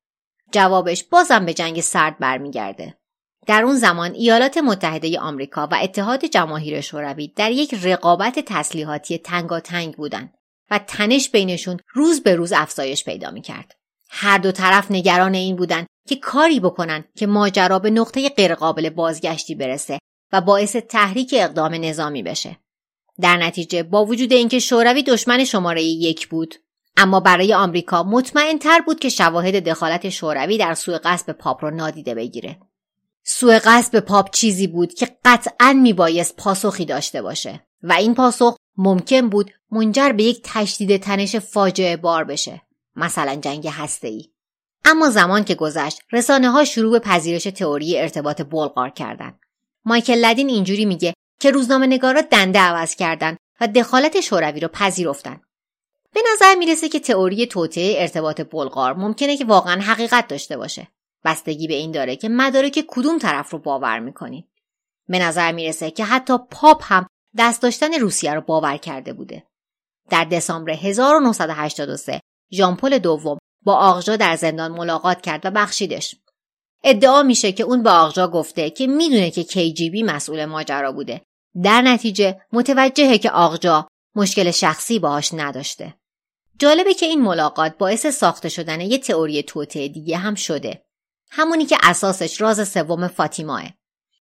جوابش 0.52 1.04
بازم 1.04 1.46
به 1.46 1.54
جنگ 1.54 1.80
سرد 1.80 2.18
برمیگرده. 2.18 2.98
در 3.46 3.62
اون 3.62 3.76
زمان 3.76 4.14
ایالات 4.14 4.58
متحده 4.58 5.18
آمریکا 5.18 5.68
و 5.72 5.78
اتحاد 5.82 6.24
جماهیر 6.24 6.80
شوروی 6.80 7.28
در 7.28 7.50
یک 7.50 7.74
رقابت 7.82 8.38
تسلیحاتی 8.38 9.18
تنگاتنگ 9.18 9.94
بودند 9.96 10.34
و 10.70 10.78
تنش 10.78 11.30
بینشون 11.30 11.80
روز 11.94 12.22
به 12.22 12.34
روز 12.34 12.52
افزایش 12.52 13.04
پیدا 13.04 13.30
می‌کرد. 13.30 13.76
هر 14.10 14.38
دو 14.38 14.52
طرف 14.52 14.90
نگران 14.90 15.34
این 15.34 15.56
بودند 15.56 15.86
که 16.08 16.16
کاری 16.16 16.60
بکنن 16.60 17.04
که 17.16 17.26
ماجرا 17.26 17.78
به 17.78 17.90
نقطه 17.90 18.28
غیرقابل 18.28 18.90
بازگشتی 18.90 19.54
برسه 19.54 19.98
و 20.32 20.40
باعث 20.40 20.76
تحریک 20.76 21.34
اقدام 21.38 21.74
نظامی 21.74 22.22
بشه. 22.22 22.56
در 23.20 23.36
نتیجه 23.36 23.82
با 23.82 24.04
وجود 24.04 24.32
اینکه 24.32 24.58
شوروی 24.58 25.02
دشمن 25.02 25.44
شماره 25.44 25.82
یک 25.82 26.28
بود 26.28 26.54
اما 26.96 27.20
برای 27.20 27.54
آمریکا 27.54 28.02
مطمئن 28.02 28.58
تر 28.58 28.80
بود 28.80 28.98
که 28.98 29.08
شواهد 29.08 29.68
دخالت 29.68 30.08
شوروی 30.08 30.58
در 30.58 30.74
سوء 30.74 30.98
قصد 31.04 31.32
پاپ 31.32 31.64
را 31.64 31.70
نادیده 31.70 32.14
بگیره. 32.14 32.58
سوء 33.24 33.58
قصد 33.64 33.98
پاپ 33.98 34.30
چیزی 34.30 34.66
بود 34.66 34.94
که 34.94 35.08
قطعا 35.24 35.72
میبایست 35.72 36.36
پاسخی 36.36 36.84
داشته 36.84 37.22
باشه 37.22 37.66
و 37.82 37.92
این 37.92 38.14
پاسخ 38.14 38.56
ممکن 38.76 39.28
بود 39.28 39.50
منجر 39.70 40.12
به 40.12 40.22
یک 40.22 40.40
تشدید 40.44 41.02
تنش 41.02 41.36
فاجعه 41.36 41.96
بار 41.96 42.24
بشه 42.24 42.62
مثلا 42.96 43.34
جنگ 43.34 43.72
ای. 44.02 44.30
اما 44.84 45.10
زمان 45.10 45.44
که 45.44 45.54
گذشت 45.54 46.00
رسانه 46.12 46.50
ها 46.50 46.64
شروع 46.64 46.92
به 46.92 46.98
پذیرش 46.98 47.42
تئوری 47.42 47.98
ارتباط 47.98 48.42
بلغار 48.42 48.90
کردند 48.90 49.40
مایکل 49.84 50.14
لدین 50.14 50.48
اینجوری 50.48 50.84
میگه 50.84 51.14
که 51.40 51.50
روزنامه 51.50 51.86
نگارا 51.86 52.20
دنده 52.20 52.58
عوض 52.58 52.94
کردن 52.94 53.36
و 53.60 53.68
دخالت 53.68 54.20
شوروی 54.20 54.60
رو 54.60 54.68
پذیرفتن. 54.68 55.40
به 56.14 56.20
نظر 56.32 56.54
می‌رسه 56.54 56.88
که 56.88 57.00
تئوری 57.00 57.46
توطعه 57.46 58.02
ارتباط 58.02 58.40
بلغار 58.40 58.94
ممکنه 58.94 59.36
که 59.36 59.44
واقعا 59.44 59.80
حقیقت 59.80 60.28
داشته 60.28 60.56
باشه. 60.56 60.88
بستگی 61.24 61.68
به 61.68 61.74
این 61.74 61.92
داره 61.92 62.16
که 62.16 62.28
مدارک 62.28 62.84
کدوم 62.88 63.18
طرف 63.18 63.50
رو 63.50 63.58
باور 63.58 63.98
می‌کنید. 63.98 64.44
به 65.08 65.18
نظر 65.18 65.52
می‌رسه 65.52 65.90
که 65.90 66.04
حتی 66.04 66.38
پاپ 66.50 66.92
هم 66.92 67.06
دست 67.38 67.62
داشتن 67.62 67.94
روسیه 67.94 68.34
رو 68.34 68.40
باور 68.40 68.76
کرده 68.76 69.12
بوده. 69.12 69.46
در 70.10 70.24
دسامبر 70.24 70.72
1983 70.72 72.20
ژامپل 72.52 72.98
دوم 72.98 73.38
با 73.62 73.74
آغجا 73.74 74.16
در 74.16 74.36
زندان 74.36 74.72
ملاقات 74.72 75.20
کرد 75.20 75.46
و 75.46 75.50
بخشیدش. 75.50 76.16
ادعا 76.84 77.22
میشه 77.22 77.52
که 77.52 77.62
اون 77.62 77.82
به 77.82 77.90
آقجا 77.90 78.28
گفته 78.28 78.70
که 78.70 78.86
می‌دونه 78.86 79.30
که 79.30 79.44
کیجیبی 79.44 80.02
مسئول 80.02 80.44
ماجرا 80.44 80.92
بوده. 80.92 81.22
در 81.62 81.82
نتیجه 81.82 82.40
متوجهه 82.52 83.18
که 83.18 83.30
آقجا 83.30 83.88
مشکل 84.16 84.50
شخصی 84.50 84.98
باهاش 84.98 85.34
نداشته. 85.34 85.94
جالبه 86.58 86.94
که 86.94 87.06
این 87.06 87.22
ملاقات 87.22 87.78
باعث 87.78 88.06
ساخته 88.06 88.48
شدن 88.48 88.80
یه 88.80 88.98
تئوری 88.98 89.42
توته 89.42 89.88
دیگه 89.88 90.16
هم 90.16 90.34
شده. 90.34 90.82
همونی 91.30 91.66
که 91.66 91.76
اساسش 91.82 92.40
راز 92.40 92.68
سوم 92.68 93.08
فاطیماه. 93.08 93.64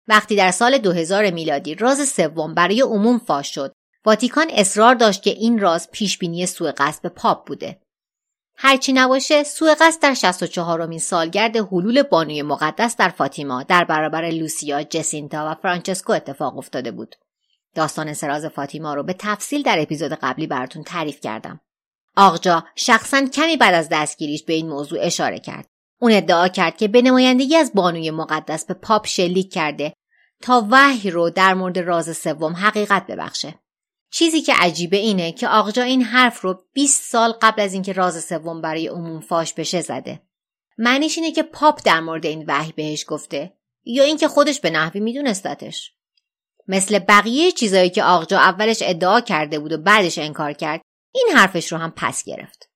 وقتی 0.08 0.36
در 0.36 0.52
سال 0.52 0.78
2000 0.78 1.30
میلادی 1.30 1.76
راز 1.76 2.10
سوم 2.10 2.54
برای 2.54 2.82
عموم 2.82 3.20
فاش 3.20 3.56
شد 3.56 3.74
واتیکان 4.06 4.48
اصرار 4.52 4.96
داشت 4.96 5.24
که 5.24 5.30
این 5.30 5.60
راز 5.60 5.92
پیشبینی 5.92 6.46
سوء 6.46 6.72
قصد 6.78 7.02
به 7.02 7.10
پاپ 7.10 7.48
بوده. 7.48 7.82
هرچی 8.56 8.94
نباشه 8.94 9.44
سوء 9.44 9.76
قصد 9.82 10.02
در 10.02 10.14
64 10.14 10.82
امین 10.82 11.00
سالگرد 11.00 11.58
حلول 11.58 12.04
بانوی 12.04 12.42
مقدس 12.42 12.96
در 12.96 13.10
فاطیما 13.10 13.64
در 13.64 13.84
برابر 13.84 14.30
لوسیا، 14.30 14.84
جسینتا 14.84 15.52
و 15.52 15.56
فرانچسکو 15.62 16.14
اتفاق 16.14 16.58
افتاده 16.58 16.92
بود. 16.92 17.16
داستان 17.76 18.14
سراز 18.14 18.46
فاطیما 18.46 18.94
رو 18.94 19.04
به 19.04 19.16
تفصیل 19.20 19.64
در 19.64 19.80
اپیزود 19.80 20.12
قبلی 20.12 20.48
براتون 20.48 20.84
تعریف 20.84 21.22
کردم. 21.22 21.60
آقجا 22.18 22.66
شخصا 22.76 23.26
کمی 23.26 23.58
بعد 23.58 23.74
از 23.74 23.90
دستگیریش 23.92 24.44
به 24.44 24.54
این 24.54 24.70
موضوع 24.70 25.00
اشاره 25.02 25.40
کرد. 25.40 25.68
اون 26.02 26.12
ادعا 26.12 26.48
کرد 26.48 26.78
که 26.78 26.88
به 26.88 27.02
نمایندگی 27.02 27.56
از 27.56 27.72
بانوی 27.74 28.12
مقدس 28.12 28.66
به 28.66 28.74
پاپ 28.74 29.08
شلیک 29.08 29.54
کرده 29.54 29.94
تا 30.42 30.68
وحی 30.72 31.12
رو 31.12 31.30
در 31.30 31.54
مورد 31.54 31.80
راز 31.80 32.18
سوم 32.18 32.54
حقیقت 32.54 33.08
ببخشه. 33.08 33.60
چیزی 34.12 34.42
که 34.42 34.54
عجیبه 34.54 34.98
اینه 34.98 35.32
که 35.32 35.48
آقجا 35.48 35.84
این 35.84 36.04
حرف 36.04 36.42
رو 36.42 36.64
20 36.74 37.12
سال 37.12 37.32
قبل 37.32 37.62
از 37.62 37.74
اینکه 37.74 37.94
راز 37.94 38.24
سوم 38.24 38.62
برای 38.62 38.88
عموم 38.88 39.20
فاش 39.20 39.54
بشه 39.54 39.82
زده. 39.82 40.22
معنیش 40.78 41.18
اینه 41.18 41.32
که 41.32 41.44
پاپ 41.44 41.82
در 41.86 42.00
مورد 42.00 42.26
این 42.26 42.46
وحی 42.48 42.72
بهش 42.72 43.06
گفته 43.08 43.54
یا 43.86 44.04
اینکه 44.04 44.28
خودش 44.28 44.60
به 44.60 44.70
نحوی 44.70 45.00
میدونستتش. 45.00 45.94
مثل 46.68 47.00
بقیه 47.00 47.52
چیزایی 47.52 47.90
که 47.90 48.04
آقجا 48.04 48.40
اولش 48.40 48.80
ادعا 48.82 49.22
کرده 49.22 49.60
بود 49.60 49.72
و 49.72 49.78
بعدش 49.78 50.18
انکار 50.18 50.54
کرد 50.54 50.82
این 51.14 51.28
حرفش 51.36 51.72
رو 51.72 51.78
هم 51.78 51.94
پس 51.96 52.24
گرفت. 52.24 52.70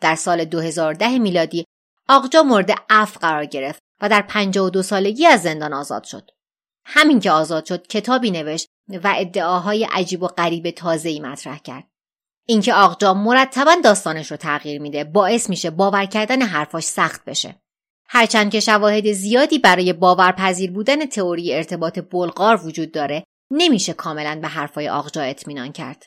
در 0.00 0.14
سال 0.14 0.44
2010 0.44 1.18
میلادی 1.18 1.64
آقجا 2.08 2.42
مورد 2.42 2.70
اف 2.90 3.18
قرار 3.18 3.44
گرفت 3.44 3.82
و 4.00 4.08
در 4.08 4.22
52 4.22 4.82
سالگی 4.82 5.26
از 5.26 5.42
زندان 5.42 5.72
آزاد 5.72 6.04
شد. 6.04 6.30
همین 6.84 7.20
که 7.20 7.30
آزاد 7.30 7.64
شد 7.64 7.86
کتابی 7.86 8.30
نوشت 8.30 8.68
و 8.88 9.14
ادعاهای 9.16 9.84
عجیب 9.92 10.22
و 10.22 10.26
غریب 10.26 10.74
ای 11.04 11.20
مطرح 11.20 11.58
کرد. 11.58 11.84
اینکه 12.46 12.74
آقجا 12.74 13.14
مرتبا 13.14 13.76
داستانش 13.84 14.30
رو 14.30 14.36
تغییر 14.36 14.80
میده 14.80 15.04
باعث 15.04 15.50
میشه 15.50 15.70
باور 15.70 16.06
کردن 16.06 16.42
حرفاش 16.42 16.84
سخت 16.84 17.24
بشه. 17.24 17.54
هرچند 18.08 18.50
که 18.50 18.60
شواهد 18.60 19.12
زیادی 19.12 19.58
برای 19.58 19.92
باورپذیر 19.92 20.70
بودن 20.70 21.06
تئوری 21.06 21.54
ارتباط 21.54 21.98
بلغار 21.98 22.66
وجود 22.66 22.92
داره 22.92 23.24
نمیشه 23.50 23.92
کاملا 23.92 24.38
به 24.42 24.48
حرفای 24.48 24.88
آقجا 24.88 25.22
اطمینان 25.22 25.72
کرد. 25.72 26.06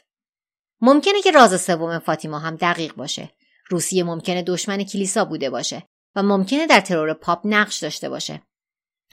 ممکنه 0.82 1.22
که 1.22 1.32
راز 1.32 1.62
سوم 1.62 2.00
فاطیما 2.00 2.40
هم 2.40 2.56
دقیق 2.56 2.94
باشه. 2.94 3.30
روسیه 3.70 4.04
ممکنه 4.04 4.42
دشمن 4.42 4.84
کلیسا 4.84 5.26
بوده 5.26 5.50
باشه 5.50 5.84
و 6.16 6.24
ممکنه 6.24 6.68
در 6.68 6.82
ترور 6.82 7.14
پاپ 7.14 7.42
نقش 7.46 7.78
داشته 7.78 8.10
باشه. 8.10 8.42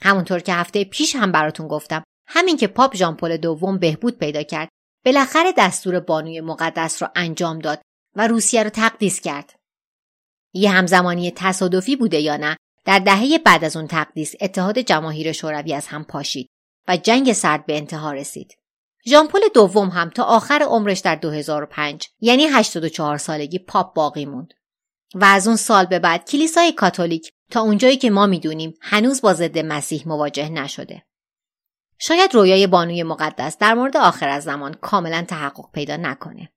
همونطور 0.01 0.39
که 0.39 0.53
هفته 0.53 0.83
پیش 0.83 1.15
هم 1.15 1.31
براتون 1.31 1.67
گفتم 1.67 2.03
همین 2.27 2.57
که 2.57 2.67
پاپ 2.67 2.95
ژان 2.95 3.15
پل 3.15 3.37
دوم 3.37 3.77
بهبود 3.77 4.17
پیدا 4.17 4.43
کرد 4.43 4.69
بالاخره 5.05 5.53
دستور 5.57 5.99
بانوی 5.99 6.41
مقدس 6.41 7.01
را 7.01 7.11
انجام 7.15 7.59
داد 7.59 7.81
و 8.15 8.27
روسیه 8.27 8.63
را 8.63 8.69
تقدیس 8.69 9.21
کرد. 9.21 9.53
یه 10.53 10.71
همزمانی 10.71 11.31
تصادفی 11.31 11.95
بوده 11.95 12.19
یا 12.19 12.37
نه 12.37 12.57
در 12.85 12.99
دهه 12.99 13.37
بعد 13.37 13.63
از 13.63 13.75
اون 13.75 13.87
تقدیس 13.87 14.33
اتحاد 14.41 14.79
جماهیر 14.79 15.31
شوروی 15.31 15.73
از 15.73 15.87
هم 15.87 16.03
پاشید 16.03 16.49
و 16.87 16.97
جنگ 16.97 17.33
سرد 17.33 17.65
به 17.65 17.77
انتها 17.77 18.11
رسید. 18.11 18.57
ژان 19.05 19.27
پل 19.27 19.39
دوم 19.53 19.89
هم 19.89 20.09
تا 20.09 20.23
آخر 20.23 20.63
عمرش 20.67 20.99
در 20.99 21.15
2005 21.15 22.07
یعنی 22.19 22.43
84 22.43 23.17
سالگی 23.17 23.59
پاپ 23.59 23.95
باقی 23.95 24.25
موند. 24.25 24.53
و 25.15 25.25
از 25.25 25.47
اون 25.47 25.55
سال 25.55 25.85
به 25.85 25.99
بعد 25.99 26.29
کلیسای 26.29 26.71
کاتولیک 26.71 27.31
تا 27.51 27.61
اونجایی 27.61 27.97
که 27.97 28.09
ما 28.09 28.25
می‌دونیم 28.25 28.73
هنوز 28.81 29.21
با 29.21 29.33
ضد 29.33 29.57
مسیح 29.59 30.03
مواجه 30.07 30.49
نشده. 30.49 31.03
شاید 31.99 32.33
رویای 32.33 32.67
بانوی 32.67 33.03
مقدس 33.03 33.57
در 33.57 33.73
مورد 33.73 33.97
آخر 33.97 34.29
از 34.29 34.43
زمان 34.43 34.73
کاملا 34.73 35.25
تحقق 35.27 35.71
پیدا 35.71 35.97
نکنه. 35.97 36.49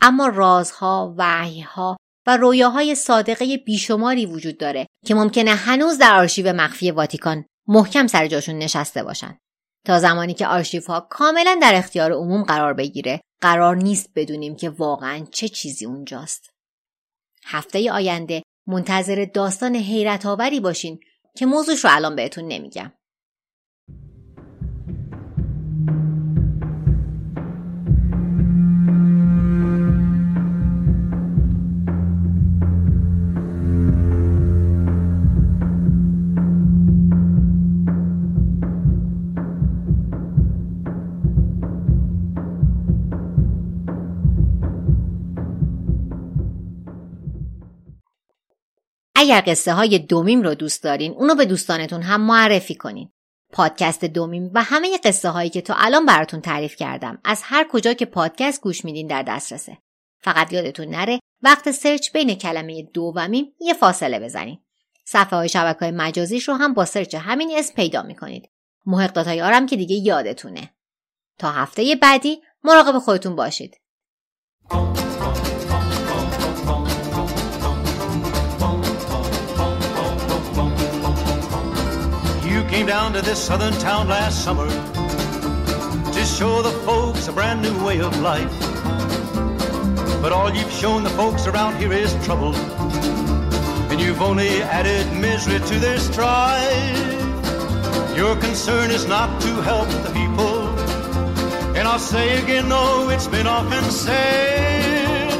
اما 0.00 0.26
رازها، 0.26 1.14
وحیها 1.18 1.96
و 2.26 2.36
رویاهای 2.36 2.94
صادقه 2.94 3.56
بیشماری 3.56 4.26
وجود 4.26 4.58
داره 4.58 4.86
که 5.06 5.14
ممکنه 5.14 5.50
هنوز 5.50 5.98
در 5.98 6.14
آرشیو 6.14 6.52
مخفی 6.52 6.90
واتیکان 6.90 7.44
محکم 7.68 8.06
سر 8.06 8.26
جاشون 8.26 8.58
نشسته 8.58 9.02
باشن. 9.02 9.38
تا 9.86 9.98
زمانی 9.98 10.34
که 10.34 10.46
آرشیف 10.46 10.86
ها 10.86 11.00
کاملا 11.00 11.58
در 11.62 11.74
اختیار 11.74 12.12
عموم 12.12 12.42
قرار 12.42 12.74
بگیره 12.74 13.20
قرار 13.40 13.76
نیست 13.76 14.10
بدونیم 14.14 14.56
که 14.56 14.70
واقعا 14.70 15.26
چه 15.30 15.48
چیزی 15.48 15.86
اونجاست. 15.86 16.50
هفته 17.44 17.92
آینده 17.92 18.42
منتظر 18.66 19.26
داستان 19.34 19.76
حیرت 19.76 20.26
آوری 20.26 20.60
باشین 20.60 21.00
که 21.36 21.46
موضوعش 21.46 21.84
رو 21.84 21.90
الان 21.92 22.16
بهتون 22.16 22.44
نمیگم. 22.44 22.92
اگر 49.24 49.42
قصه 49.46 49.72
های 49.72 49.98
دومیم 49.98 50.42
رو 50.42 50.54
دوست 50.54 50.82
دارین 50.82 51.12
اونو 51.12 51.34
به 51.34 51.44
دوستانتون 51.44 52.02
هم 52.02 52.20
معرفی 52.20 52.74
کنین. 52.74 53.10
پادکست 53.52 54.04
دومیم 54.04 54.50
و 54.54 54.62
همه 54.62 54.98
قصه 54.98 55.28
هایی 55.28 55.50
که 55.50 55.60
تا 55.60 55.74
الان 55.74 56.06
براتون 56.06 56.40
تعریف 56.40 56.76
کردم 56.76 57.18
از 57.24 57.40
هر 57.44 57.66
کجا 57.70 57.92
که 57.92 58.06
پادکست 58.06 58.60
گوش 58.60 58.84
میدین 58.84 59.06
در 59.06 59.22
دسترسه. 59.22 59.78
فقط 60.20 60.52
یادتون 60.52 60.88
نره 60.88 61.20
وقت 61.42 61.70
سرچ 61.70 62.12
بین 62.12 62.34
کلمه 62.34 62.82
دومیم 62.82 63.52
یه 63.60 63.74
فاصله 63.74 64.18
بزنید. 64.20 64.58
صفحه 65.04 65.38
های 65.38 65.48
شبکه 65.48 65.78
های 65.78 65.90
مجازیش 65.90 66.48
رو 66.48 66.54
هم 66.54 66.74
با 66.74 66.84
سرچ 66.84 67.14
همین 67.14 67.50
اسم 67.56 67.74
پیدا 67.74 68.02
می‌کنید. 68.02 68.50
محق 68.86 69.18
های 69.18 69.42
آرم 69.42 69.66
که 69.66 69.76
دیگه 69.76 69.96
یادتونه. 69.96 70.74
تا 71.38 71.50
هفته 71.50 71.96
بعدی 72.02 72.42
مراقب 72.64 72.98
خودتون 72.98 73.36
باشید. 73.36 73.80
Came 82.74 82.86
down 82.86 83.12
to 83.12 83.22
this 83.22 83.40
southern 83.40 83.72
town 83.74 84.08
last 84.08 84.42
summer 84.42 84.66
to 84.66 86.24
show 86.24 86.60
the 86.60 86.72
folks 86.84 87.28
a 87.28 87.32
brand 87.32 87.62
new 87.62 87.84
way 87.84 88.00
of 88.00 88.18
life. 88.18 88.50
But 90.20 90.32
all 90.32 90.52
you've 90.52 90.72
shown 90.72 91.04
the 91.04 91.10
folks 91.10 91.46
around 91.46 91.76
here 91.76 91.92
is 91.92 92.12
trouble, 92.26 92.52
and 93.92 94.00
you've 94.00 94.20
only 94.20 94.60
added 94.60 95.06
misery 95.16 95.60
to 95.60 95.78
their 95.78 95.98
strife. 95.98 98.16
Your 98.16 98.34
concern 98.40 98.90
is 98.90 99.06
not 99.06 99.40
to 99.42 99.62
help 99.62 99.86
the 100.02 100.10
people, 100.12 100.68
and 101.76 101.86
I'll 101.86 102.00
say 102.00 102.42
again, 102.42 102.68
though 102.68 103.08
it's 103.08 103.28
been 103.28 103.46
often 103.46 103.88
said. 103.88 105.30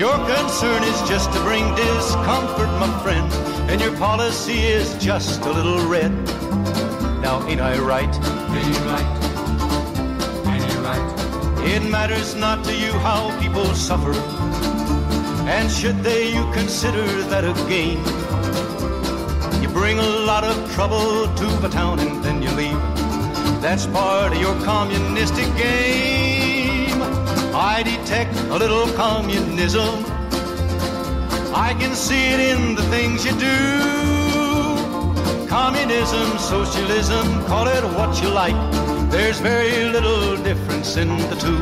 Your 0.00 0.16
concern 0.16 0.82
is 0.82 1.00
just 1.08 1.32
to 1.32 1.38
bring 1.42 1.76
discomfort, 1.76 2.66
my 2.80 2.90
friend, 3.04 3.51
and 3.72 3.80
your 3.80 3.96
policy 3.96 4.66
is 4.66 4.94
just 5.02 5.40
a 5.46 5.50
little 5.50 5.88
red. 5.88 6.12
Now 7.22 7.42
ain't 7.48 7.62
I 7.62 7.78
right? 7.78 8.14
Ain't 8.56 8.66
you 8.68 8.82
right? 8.84 9.10
Ain't 10.46 10.72
you 10.72 10.80
right? 10.80 11.64
It 11.66 11.82
matters 11.90 12.34
not 12.34 12.62
to 12.66 12.76
you 12.76 12.92
how 12.92 13.32
people 13.40 13.64
suffer. 13.74 14.12
And 15.48 15.70
should 15.70 15.96
they, 16.02 16.34
you 16.34 16.44
consider 16.52 17.06
that 17.32 17.44
a 17.44 17.54
gain. 17.66 17.96
You 19.62 19.68
bring 19.70 19.98
a 19.98 20.10
lot 20.30 20.44
of 20.44 20.54
trouble 20.74 21.34
to 21.34 21.46
the 21.64 21.70
town 21.70 21.98
and 22.00 22.22
then 22.22 22.42
you 22.42 22.50
leave. 22.50 22.80
That's 23.62 23.86
part 23.86 24.34
of 24.34 24.38
your 24.38 24.54
communistic 24.66 25.46
game. 25.56 27.00
I 27.54 27.82
detect 27.82 28.36
a 28.50 28.56
little 28.58 28.86
communism. 28.92 30.11
I 31.54 31.74
can 31.74 31.94
see 31.94 32.32
it 32.32 32.40
in 32.40 32.74
the 32.74 32.82
things 32.84 33.26
you 33.26 33.32
do. 33.32 33.58
Communism, 35.48 36.38
socialism, 36.38 37.44
call 37.44 37.68
it 37.68 37.84
what 37.84 38.22
you 38.22 38.30
like. 38.30 38.56
There's 39.10 39.38
very 39.38 39.90
little 39.90 40.38
difference 40.42 40.96
in 40.96 41.18
the 41.28 41.36
two. 41.36 41.58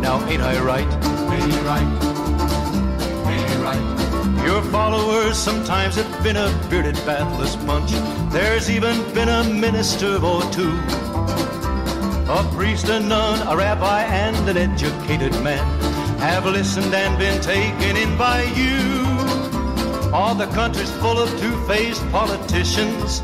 Now, 0.00 0.20
ain't 0.28 0.42
I 0.42 0.58
right? 0.60 0.92
Ain't 1.32 1.52
you 1.52 1.60
right? 1.60 1.86
Ain't 3.30 3.50
you 3.50 3.62
right? 3.62 4.44
Your 4.44 4.60
followers 4.72 5.38
sometimes 5.38 5.94
have 5.94 6.22
been 6.24 6.36
a 6.36 6.50
bearded, 6.68 6.96
bathless 7.06 7.54
bunch. 7.54 7.92
There's 8.32 8.68
even 8.68 8.96
been 9.14 9.28
a 9.28 9.44
minister 9.44 10.16
or 10.16 10.42
two. 10.50 10.76
A 12.28 12.42
priest, 12.52 12.88
a 12.88 12.98
nun, 12.98 13.46
a 13.46 13.56
rabbi, 13.56 14.02
and 14.02 14.48
an 14.48 14.56
educated 14.56 15.32
man 15.44 15.79
have 16.20 16.44
listened 16.44 16.94
and 16.94 17.18
been 17.18 17.40
taken 17.40 17.96
in 17.96 18.16
by 18.18 18.42
you. 18.54 18.78
All 20.12 20.34
the 20.34 20.46
country's 20.48 20.90
full 20.98 21.18
of 21.18 21.30
two-faced 21.40 22.06
politicians 22.10 23.20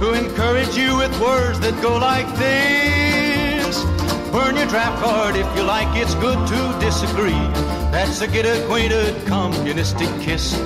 who 0.00 0.12
encourage 0.14 0.76
you 0.76 0.96
with 0.96 1.12
words 1.20 1.60
that 1.60 1.80
go 1.80 1.96
like 1.98 2.26
this. 2.36 3.84
Burn 4.32 4.56
your 4.56 4.66
draft 4.66 5.00
card 5.02 5.36
if 5.36 5.46
you 5.56 5.62
like, 5.62 5.88
it's 5.96 6.14
good 6.16 6.38
to 6.48 6.78
disagree. 6.80 7.44
That's 7.92 8.20
a 8.22 8.26
get 8.26 8.44
acquainted 8.44 9.26
communistic 9.26 10.08
kiss. 10.20 10.58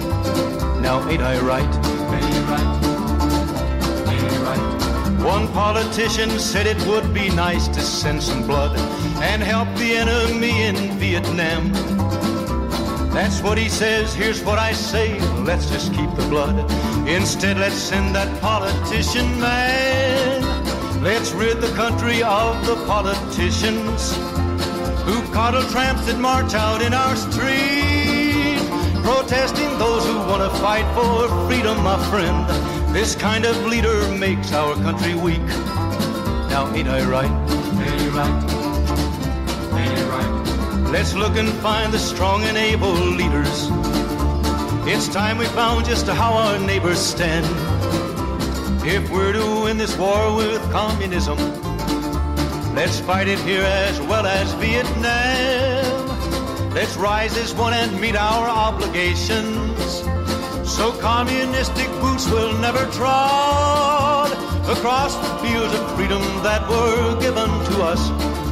Now, 0.80 1.06
ain't 1.08 1.22
I 1.22 1.38
right? 1.40 1.62
Ain't 1.62 2.24
I 2.24 2.50
right? 2.50 2.93
One 5.24 5.48
politician 5.54 6.38
said 6.38 6.66
it 6.66 6.76
would 6.86 7.14
be 7.14 7.30
nice 7.30 7.66
to 7.68 7.80
send 7.80 8.22
some 8.22 8.46
blood 8.46 8.78
and 9.22 9.42
help 9.42 9.74
the 9.76 9.96
enemy 9.96 10.64
in 10.64 10.76
Vietnam. 10.98 11.72
That's 13.10 13.40
what 13.40 13.56
he 13.56 13.70
says, 13.70 14.14
here's 14.14 14.44
what 14.44 14.58
I 14.58 14.72
say, 14.72 15.18
let's 15.44 15.70
just 15.70 15.94
keep 15.94 16.10
the 16.14 16.26
blood. 16.28 16.70
Instead, 17.08 17.56
let's 17.56 17.74
send 17.76 18.14
that 18.14 18.28
politician 18.42 19.40
man. 19.40 20.42
Let's 21.02 21.32
rid 21.32 21.58
the 21.58 21.74
country 21.74 22.22
of 22.22 22.66
the 22.66 22.76
politicians 22.84 24.14
who 25.06 25.22
coddle 25.32 25.62
tramps 25.70 26.04
that 26.04 26.18
march 26.18 26.52
out 26.52 26.82
in 26.82 26.92
our 26.92 27.16
street, 27.16 28.60
protesting 29.02 29.78
those 29.78 30.04
who 30.04 30.18
want 30.28 30.42
to 30.42 30.50
fight 30.60 30.84
for 30.94 31.48
freedom, 31.48 31.82
my 31.82 31.96
friend. 32.10 32.83
This 32.94 33.16
kind 33.16 33.44
of 33.44 33.66
leader 33.66 34.08
makes 34.18 34.52
our 34.52 34.76
country 34.76 35.16
weak. 35.16 35.44
Now, 36.48 36.72
ain't 36.76 36.86
I 36.86 37.04
right? 37.04 37.28
Ain't 37.28 38.00
I 38.00 38.08
right? 38.10 38.44
Ain't 39.80 39.98
I 39.98 40.04
right? 40.14 40.90
Let's 40.92 41.12
look 41.12 41.36
and 41.36 41.48
find 41.54 41.92
the 41.92 41.98
strong 41.98 42.44
and 42.44 42.56
able 42.56 42.92
leaders. 42.92 43.68
It's 44.86 45.08
time 45.08 45.38
we 45.38 45.46
found 45.46 45.86
just 45.86 46.06
how 46.06 46.34
our 46.34 46.56
neighbors 46.60 47.00
stand. 47.00 47.44
If 48.86 49.10
we're 49.10 49.32
to 49.32 49.64
win 49.64 49.76
this 49.76 49.98
war 49.98 50.32
with 50.36 50.62
communism, 50.70 51.36
let's 52.76 53.00
fight 53.00 53.26
it 53.26 53.40
here 53.40 53.64
as 53.64 54.00
well 54.02 54.24
as 54.24 54.52
Vietnam. 54.52 56.04
Let's 56.72 56.94
rise 56.96 57.36
as 57.38 57.52
one 57.54 57.74
and 57.74 58.00
meet 58.00 58.14
our 58.14 58.48
obligations. 58.48 59.73
So 60.74 60.90
communistic 60.98 61.86
boots 62.02 62.28
will 62.28 62.58
never 62.58 62.84
trod 62.90 64.32
across 64.68 65.14
the 65.14 65.46
fields 65.46 65.72
of 65.72 65.94
freedom 65.94 66.20
that 66.42 66.68
were 66.68 67.20
given 67.20 67.48
to 67.70 67.74
us 67.80 68.02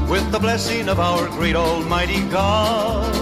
with 0.09 0.31
the 0.31 0.39
blessing 0.39 0.89
of 0.89 1.01
our 1.01 1.27
great 1.31 1.57
Almighty 1.57 2.23
God. 2.29 3.13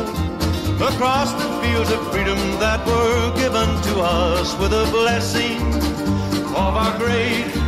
Across 0.82 1.32
the 1.32 1.48
fields 1.62 1.90
of 1.90 2.12
freedom 2.12 2.36
that 2.60 2.86
were 2.86 3.34
given 3.36 3.68
to 3.88 4.00
us 4.00 4.54
with 4.60 4.72
a 4.74 4.86
blessing 4.92 5.62
of 6.54 6.76
our 6.82 6.98
great 6.98 7.59